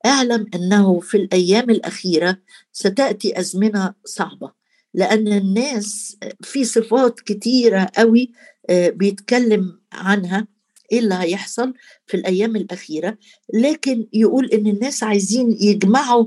اعلم 0.05 0.45
إنه 0.55 0.99
في 0.99 1.17
الأيام 1.17 1.69
الأخيرة 1.69 2.37
ستأتي 2.71 3.39
أزمنة 3.39 3.93
صعبة. 4.05 4.51
لأن 4.93 5.27
الناس 5.27 6.17
في 6.41 6.63
صفات 6.65 7.19
كتيرة 7.19 7.89
قوي 7.97 8.31
بيتكلم 8.71 9.79
عنها 9.91 10.47
إيه 10.91 10.99
اللي 10.99 11.15
هيحصل 11.15 11.73
في 12.05 12.17
الأيام 12.17 12.55
الأخيرة. 12.55 13.17
لكن 13.53 14.07
يقول 14.13 14.45
إن 14.45 14.67
الناس 14.67 15.03
عايزين 15.03 15.57
يجمعوا 15.61 16.25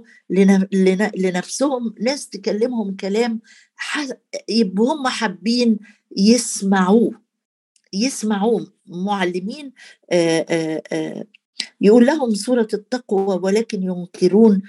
لنفسهم 1.16 1.94
ناس 2.00 2.28
تكلمهم 2.28 2.96
كلام 2.96 3.40
يبقوا 4.48 4.92
هم 4.94 5.08
حابين 5.08 5.78
يسمعوه. 6.16 7.20
يسمعوا 7.92 8.60
معلمين 8.86 9.72
آآ 10.10 10.82
آآ 10.92 11.24
يقول 11.80 12.06
لهم 12.06 12.34
سورة 12.34 12.68
التقوى 12.74 13.40
ولكن 13.42 13.82
ينكرون 13.82 14.62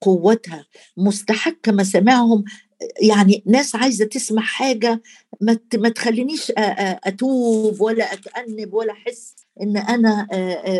قوتها. 0.00 0.66
مستحق 0.96 1.68
مسامعهم 1.68 2.44
يعني 3.00 3.42
ناس 3.46 3.76
عايزة 3.76 4.04
تسمع 4.04 4.42
حاجة 4.42 5.02
ما 5.74 5.88
تخلينيش 5.88 6.52
اتوب 6.56 7.80
ولا 7.80 8.12
أتأنب 8.12 8.74
ولا 8.74 8.92
أحس 8.92 9.34
إن 9.62 9.76
أنا 9.76 10.26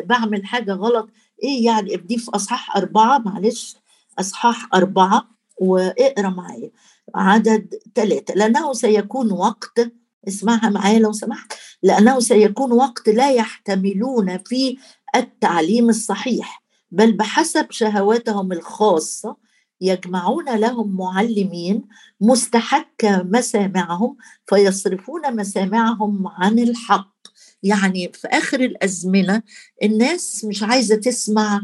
بعمل 0.04 0.46
حاجة 0.46 0.72
غلط. 0.72 1.08
إيه 1.42 1.64
يعني؟ 1.64 1.94
ابدي 1.94 2.18
في 2.18 2.30
أصحاح 2.34 2.76
أربعة 2.76 3.18
معلش. 3.18 3.76
أصحاح 4.18 4.74
أربعة 4.74 5.28
وإقرأ 5.56 6.28
معايا. 6.28 6.70
عدد 7.14 7.74
ثلاثة 7.94 8.34
لأنه 8.34 8.72
سيكون 8.72 9.32
وقت 9.32 9.92
اسمعها 10.28 10.68
معايا 10.68 10.98
لو 10.98 11.12
سمحت. 11.12 11.52
لأنه 11.82 12.20
سيكون 12.20 12.72
وقت 12.72 13.08
لا 13.08 13.30
يحتملون 13.30 14.38
فيه 14.38 14.76
التعليم 15.16 15.88
الصحيح. 15.88 16.62
بل 16.90 17.12
بحسب 17.12 17.66
شهواتهم 17.70 18.52
الخاصة 18.52 19.47
يجمعون 19.80 20.56
لهم 20.58 20.96
معلمين 20.96 21.82
مستحكة 22.20 23.22
مسامعهم 23.22 24.16
فيصرفون 24.46 25.36
مسامعهم 25.36 26.28
عن 26.28 26.58
الحق. 26.58 27.18
يعني 27.62 28.12
في 28.14 28.28
آخر 28.28 28.60
الأزمنة 28.60 29.42
الناس 29.82 30.44
مش 30.44 30.62
عايزة 30.62 30.96
تسمع 30.96 31.60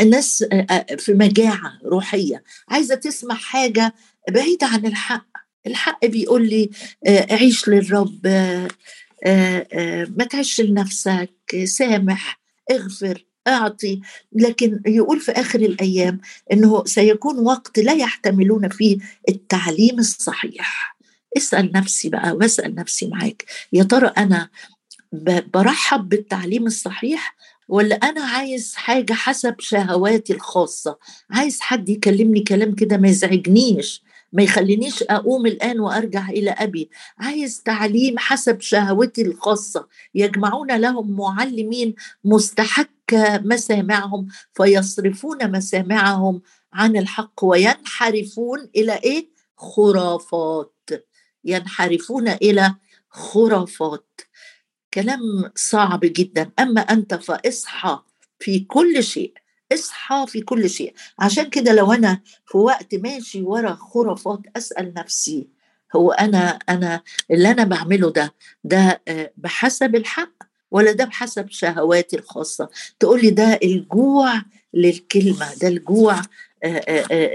الناس 0.00 0.44
في 0.98 1.14
مجاعة 1.14 1.72
روحية 1.84 2.42
عايزة 2.68 2.94
تسمع 2.94 3.34
حاجة 3.34 3.94
بعيدة 4.30 4.66
عن 4.66 4.86
الحق. 4.86 5.26
الحق 5.66 6.06
بيقول 6.06 6.48
لي 6.48 6.70
عيش 7.08 7.68
للرب 7.68 8.26
ما 10.16 10.24
تعيش 10.30 10.60
لنفسك 10.60 11.30
سامح 11.64 12.40
اغفر. 12.70 13.24
أعطي. 13.48 14.00
لكن 14.32 14.80
يقول 14.86 15.20
في 15.20 15.32
آخر 15.32 15.60
الأيام 15.60 16.20
إنه 16.52 16.84
سيكون 16.84 17.38
وقت 17.38 17.78
لا 17.78 17.92
يحتملون 17.92 18.68
فيه 18.68 18.98
التعليم 19.28 19.98
الصحيح. 19.98 20.96
اسأل 21.36 21.72
نفسي 21.74 22.08
بقى 22.08 22.32
واسأل 22.32 22.74
نفسي 22.74 23.08
معاك 23.08 23.44
يا 23.72 23.82
ترى 23.82 24.06
أنا 24.06 24.48
برحب 25.54 26.08
بالتعليم 26.08 26.66
الصحيح 26.66 27.36
ولا 27.68 27.94
أنا 27.96 28.24
عايز 28.24 28.74
حاجة 28.74 29.12
حسب 29.12 29.54
شهواتي 29.60 30.32
الخاصة؟ 30.32 30.98
عايز 31.30 31.60
حد 31.60 31.88
يكلمني 31.88 32.40
كلام 32.40 32.74
كده 32.74 32.96
ما 32.96 33.08
يزعجنيش 33.08 34.02
ما 34.32 34.42
يخلينيش 34.42 35.02
أقوم 35.02 35.46
الآن 35.46 35.80
وأرجع 35.80 36.28
إلى 36.28 36.50
أبي. 36.50 36.90
عايز 37.18 37.62
تعليم 37.62 38.18
حسب 38.18 38.60
شهوتي 38.60 39.22
الخاصة. 39.22 39.86
يجمعون 40.14 40.76
لهم 40.76 41.16
معلمين 41.16 41.94
مستحق 42.24 42.88
مسامعهم 43.44 44.28
فيصرفون 44.54 45.50
مسامعهم 45.52 46.42
عن 46.72 46.96
الحق 46.96 47.44
وينحرفون 47.44 48.70
إلى 48.76 48.94
إيه؟ 48.94 49.28
خرافات. 49.56 50.74
ينحرفون 51.44 52.28
إلى 52.28 52.74
خرافات. 53.10 54.20
كلام 54.94 55.20
صعب 55.56 56.00
جدا. 56.02 56.50
أما 56.58 56.80
أنت 56.80 57.14
فاصحى 57.14 57.98
في 58.38 58.60
كل 58.60 59.04
شيء 59.04 59.32
اصحى 59.72 60.24
في 60.28 60.40
كل 60.40 60.70
شيء. 60.70 60.94
عشان 61.18 61.50
كده 61.50 61.72
لو 61.72 61.92
أنا 61.92 62.20
في 62.46 62.58
وقت 62.58 62.94
ماشي 62.94 63.42
ورا 63.42 63.74
خرافات 63.74 64.40
أسأل 64.56 64.94
نفسي 64.94 65.48
هو 65.96 66.10
أنا 66.12 66.58
أنا 66.68 67.02
اللي 67.30 67.50
أنا 67.50 67.64
بعمله 67.64 68.10
ده 68.10 68.34
ده 68.64 69.02
آه، 69.08 69.32
بحسب 69.36 69.94
الحق؟ 69.96 70.49
ولا 70.70 70.92
ده 70.92 71.04
بحسب 71.04 71.46
شهواتي 71.50 72.16
الخاصة؟ 72.16 72.68
تقول 73.00 73.22
لي 73.22 73.30
ده 73.30 73.58
الجوع 73.62 74.42
للكلمة 74.74 75.54
ده 75.62 75.68
الجوع 75.68 76.22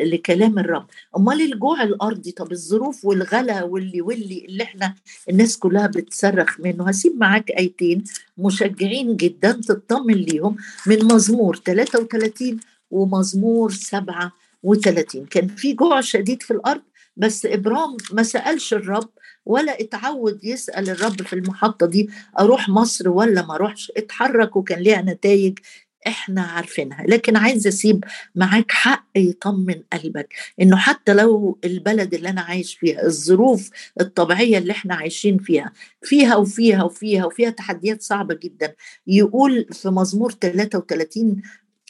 لكلام 0.03 0.59
الرب. 0.59 0.85
أمال 1.17 1.53
الجوع 1.53 1.83
الأرضي؟ 1.83 2.31
طب 2.31 2.51
الظروف 2.51 3.05
والغلا 3.05 3.63
واللي 3.63 4.01
واللي 4.01 4.45
اللي 4.45 4.63
إحنا 4.63 4.95
الناس 5.29 5.57
كلها 5.57 5.87
بتصرخ 5.87 6.59
منه. 6.59 6.89
هسيب 6.89 7.17
معاك 7.17 7.51
آيتين 7.51 8.03
مشجعين 8.37 9.15
جدا 9.17 9.51
تطمن 9.51 10.13
ليهم. 10.13 10.55
من 10.87 11.05
مزمور 11.05 11.55
33 11.55 12.59
ومزمور 12.91 13.71
37 13.71 15.25
كان 15.25 15.47
في 15.47 15.73
جوع 15.73 16.01
شديد 16.01 16.43
في 16.43 16.51
الأرض 16.51 16.81
بس 17.17 17.45
إبرام 17.45 17.97
ما 18.11 18.23
سألش 18.23 18.73
الرب 18.73 19.09
ولا 19.45 19.81
اتعود 19.81 20.43
يسأل 20.43 20.89
الرب 20.89 21.21
في 21.21 21.33
المحطة 21.33 21.85
دي 21.87 22.09
أروح 22.39 22.69
مصر 22.69 23.09
ولا 23.09 23.45
ما 23.45 23.55
أروحش؟ 23.55 23.91
اتحرك 23.97 24.55
وكان 24.55 24.79
ليها 24.79 25.01
نتائج 25.01 25.59
إحنا 26.07 26.41
عارفينها. 26.41 27.03
لكن 27.07 27.35
عايز 27.37 27.67
أسيب 27.67 28.03
معاك 28.35 28.71
حق 28.71 29.05
يطمن 29.15 29.81
قلبك 29.93 30.33
إنه 30.61 30.77
حتى 30.77 31.13
لو 31.13 31.59
البلد 31.63 32.13
اللي 32.13 32.29
أنا 32.29 32.41
عايش 32.41 32.75
فيها 32.75 33.05
الظروف 33.05 33.69
الطبيعية 34.01 34.57
اللي 34.57 34.71
إحنا 34.71 34.95
عايشين 34.95 35.37
فيها 35.37 35.71
فيها 36.03 36.35
وفيها 36.35 36.83
وفيها 36.83 37.25
وفيها 37.25 37.49
تحديات 37.49 38.01
صعبة 38.01 38.35
جدا 38.43 38.75
يقول 39.07 39.65
في 39.71 39.89
مزمور 39.89 40.31
33 40.31 41.41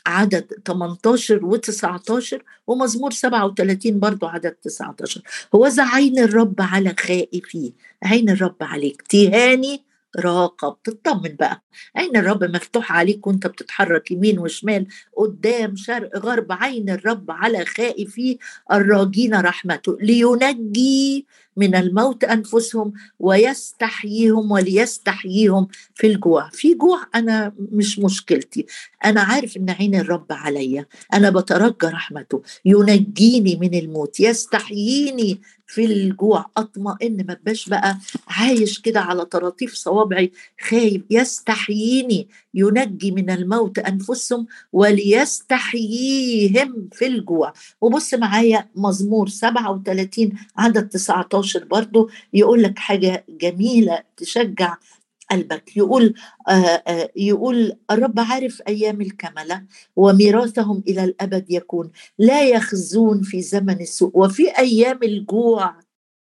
عدد 0.05 0.45
18 0.67 1.45
و 1.45 1.55
19 1.57 2.43
ومزمور 2.67 3.11
37 3.11 3.99
برضو 3.99 4.25
عدد 4.25 4.55
19 4.63 5.21
هو 5.55 5.69
عين 5.79 6.19
الرب 6.19 6.55
على 6.59 6.95
خائفيه 6.99 7.71
عين 8.03 8.29
الرب 8.29 8.55
عليك. 8.61 9.01
تهاني 9.01 9.84
راقب 10.19 10.75
تطمن 10.83 11.35
بقى. 11.35 11.63
عين 11.95 12.17
الرب 12.17 12.43
مفتوح 12.43 12.91
عليك 12.91 13.27
وأنت 13.27 13.47
بتتحرك 13.47 14.11
يمين 14.11 14.39
وشمال؟ 14.39 14.87
قدام 15.17 15.75
شرق 15.75 16.17
غرب 16.17 16.51
عين 16.51 16.89
الرب 16.89 17.31
على 17.31 17.65
خائفي. 17.65 18.37
الراجين 18.71 19.35
رحمته 19.35 19.97
لينجي 20.01 21.25
من 21.57 21.75
الموت 21.75 22.23
أنفسهم 22.23 22.93
ويستحييهم 23.19 24.51
وليستحييهم 24.51 25.67
في 25.93 26.07
الجوع. 26.07 26.49
في 26.49 26.73
جوع 26.73 26.99
أنا 27.15 27.53
مش 27.71 27.99
مشكلتي. 27.99 28.65
أنا 29.05 29.21
عارف 29.21 29.57
إن 29.57 29.69
عين 29.69 29.95
الرب 29.95 30.25
عليا. 30.31 30.85
أنا 31.13 31.29
بترجى 31.29 31.87
رحمته. 31.87 32.41
ينجيني 32.65 33.55
من 33.55 33.73
الموت 33.73 34.19
يستحييني 34.19 35.41
في 35.67 35.85
الجوع 35.85 36.45
أطمئن 36.57 37.25
ما 37.27 37.37
بقاش 37.43 37.69
بقى 37.69 37.97
عايش 38.27 38.79
كده 38.79 38.99
على 38.99 39.25
طراطيف 39.25 39.73
صوابعي 39.73 40.31
خايف. 40.61 41.01
يستحييني. 41.09 42.27
ينجي 42.53 43.11
من 43.11 43.29
الموت 43.29 43.79
أنفسهم 43.79 44.45
وليستحييهم 44.73 46.89
في 46.93 47.07
الجوع. 47.07 47.53
وبص 47.81 48.13
معايا 48.13 48.67
مزمور 48.75 49.29
37 49.29 50.31
عدد 50.57 50.89
19 50.89 51.63
برضو 51.63 52.09
يقول 52.33 52.63
لك 52.63 52.79
حاجة 52.79 53.25
جميلة 53.29 53.99
تشجع 54.17 54.77
قلبك 55.31 55.77
يقول 55.77 56.13
آه 56.47 56.51
آه 56.51 57.09
يقول 57.15 57.73
الرب 57.91 58.19
عارف 58.19 58.61
أيام 58.67 59.01
الكملة 59.01 59.65
وميراثهم 59.95 60.83
إلى 60.87 61.03
الأبد 61.03 61.45
يكون 61.51 61.91
لا 62.19 62.43
يخزون 62.49 63.21
في 63.23 63.41
زمن 63.41 63.81
السوء 63.81 64.11
وفي 64.15 64.57
أيام 64.59 64.99
الجوع 65.03 65.79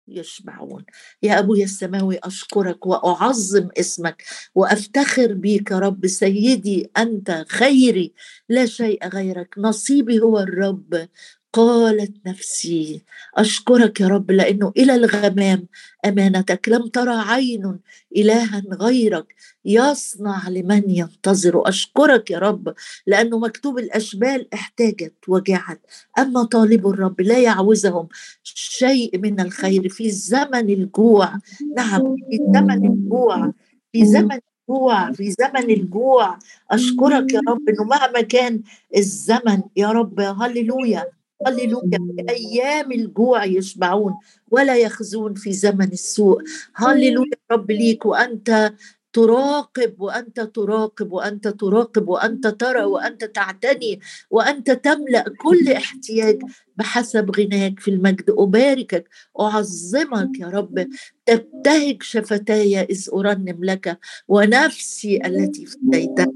يشبعون. 0.08 0.84
يا 1.22 1.38
ابويا 1.38 1.64
السماوي 1.64 2.18
أشكرك 2.24 2.86
وأعظم 2.86 3.68
اسمك 3.80 4.24
وأفتخر 4.54 5.32
بيك 5.34 5.72
رب 5.72 6.06
سيدي 6.06 6.90
أنت 6.98 7.44
خيري 7.48 8.12
لا 8.48 8.66
شيء 8.66 9.08
غيرك 9.08 9.54
نصيبي 9.58 10.20
هو 10.20 10.38
الرب 10.38 11.08
قالت 11.58 12.12
نفسي 12.26 13.02
أشكرك 13.36 14.00
يا 14.00 14.08
رب 14.08 14.30
لأنه 14.30 14.72
إلى 14.76 14.94
الغمام 14.94 15.66
أمانتك 16.04 16.68
لم 16.68 16.86
ترى 16.86 17.14
عين 17.14 17.78
إلها 18.16 18.62
غيرك 18.72 19.34
يصنع 19.64 20.48
لمن 20.48 20.90
ينتظر. 20.90 21.68
أشكرك 21.68 22.30
يا 22.30 22.38
رب 22.38 22.74
لأنه 23.06 23.38
مكتوب 23.38 23.78
الأشبال 23.78 24.54
احتاجت 24.54 25.14
وجعت 25.28 25.80
أما 26.18 26.42
طالب 26.44 26.86
الرب 26.86 27.20
لا 27.20 27.38
يعوزهم 27.38 28.08
شيء 28.44 29.18
من 29.18 29.40
الخير 29.40 29.88
في 29.88 30.10
زمن 30.10 30.70
الجوع. 30.70 31.32
نعم 31.76 32.16
في 32.30 32.38
زمن 32.54 32.86
الجوع 32.86 33.52
في 33.92 34.06
زمن 34.06 34.38
الجوع 34.68 35.12
في 35.12 35.30
زمن 35.30 35.70
الجوع. 35.70 36.38
أشكرك 36.70 37.32
يا 37.32 37.40
رب 37.48 37.68
إنه 37.68 37.84
مهما 37.84 38.20
كان 38.20 38.62
الزمن 38.96 39.62
يا 39.76 39.88
رب 39.88 40.20
هللويا. 40.20 41.17
هللويا 41.46 41.98
في 42.16 42.24
أيام 42.28 42.92
الجوع 42.92 43.44
يشبعون 43.44 44.14
ولا 44.50 44.76
يخزون 44.76 45.34
في 45.34 45.52
زمن 45.52 45.92
السوء. 45.92 46.42
هللويا 46.74 47.30
رب 47.52 47.70
ليك 47.70 48.06
وأنت 48.06 48.72
تراقب 49.12 50.00
وأنت 50.00 50.40
تراقب 50.40 51.12
وأنت 51.12 51.48
تراقب 51.48 52.08
وأنت 52.08 52.46
ترى 52.46 52.84
وأنت 52.84 53.24
تعتني 53.24 54.00
وأنت 54.30 54.70
تملأ 54.70 55.24
كل 55.40 55.68
احتياج 55.72 56.42
بحسب 56.76 57.30
غناك 57.30 57.80
في 57.80 57.90
المجد. 57.90 58.30
أباركك 58.30 59.08
أعظمك 59.40 60.40
يا 60.40 60.46
رب. 60.46 60.88
تبتهج 61.26 62.02
شفتاي 62.02 62.80
إذ 62.80 63.08
أرنم 63.14 63.64
لك 63.64 63.98
ونفسي 64.28 65.26
التي 65.26 65.66
فديتها 65.66 66.32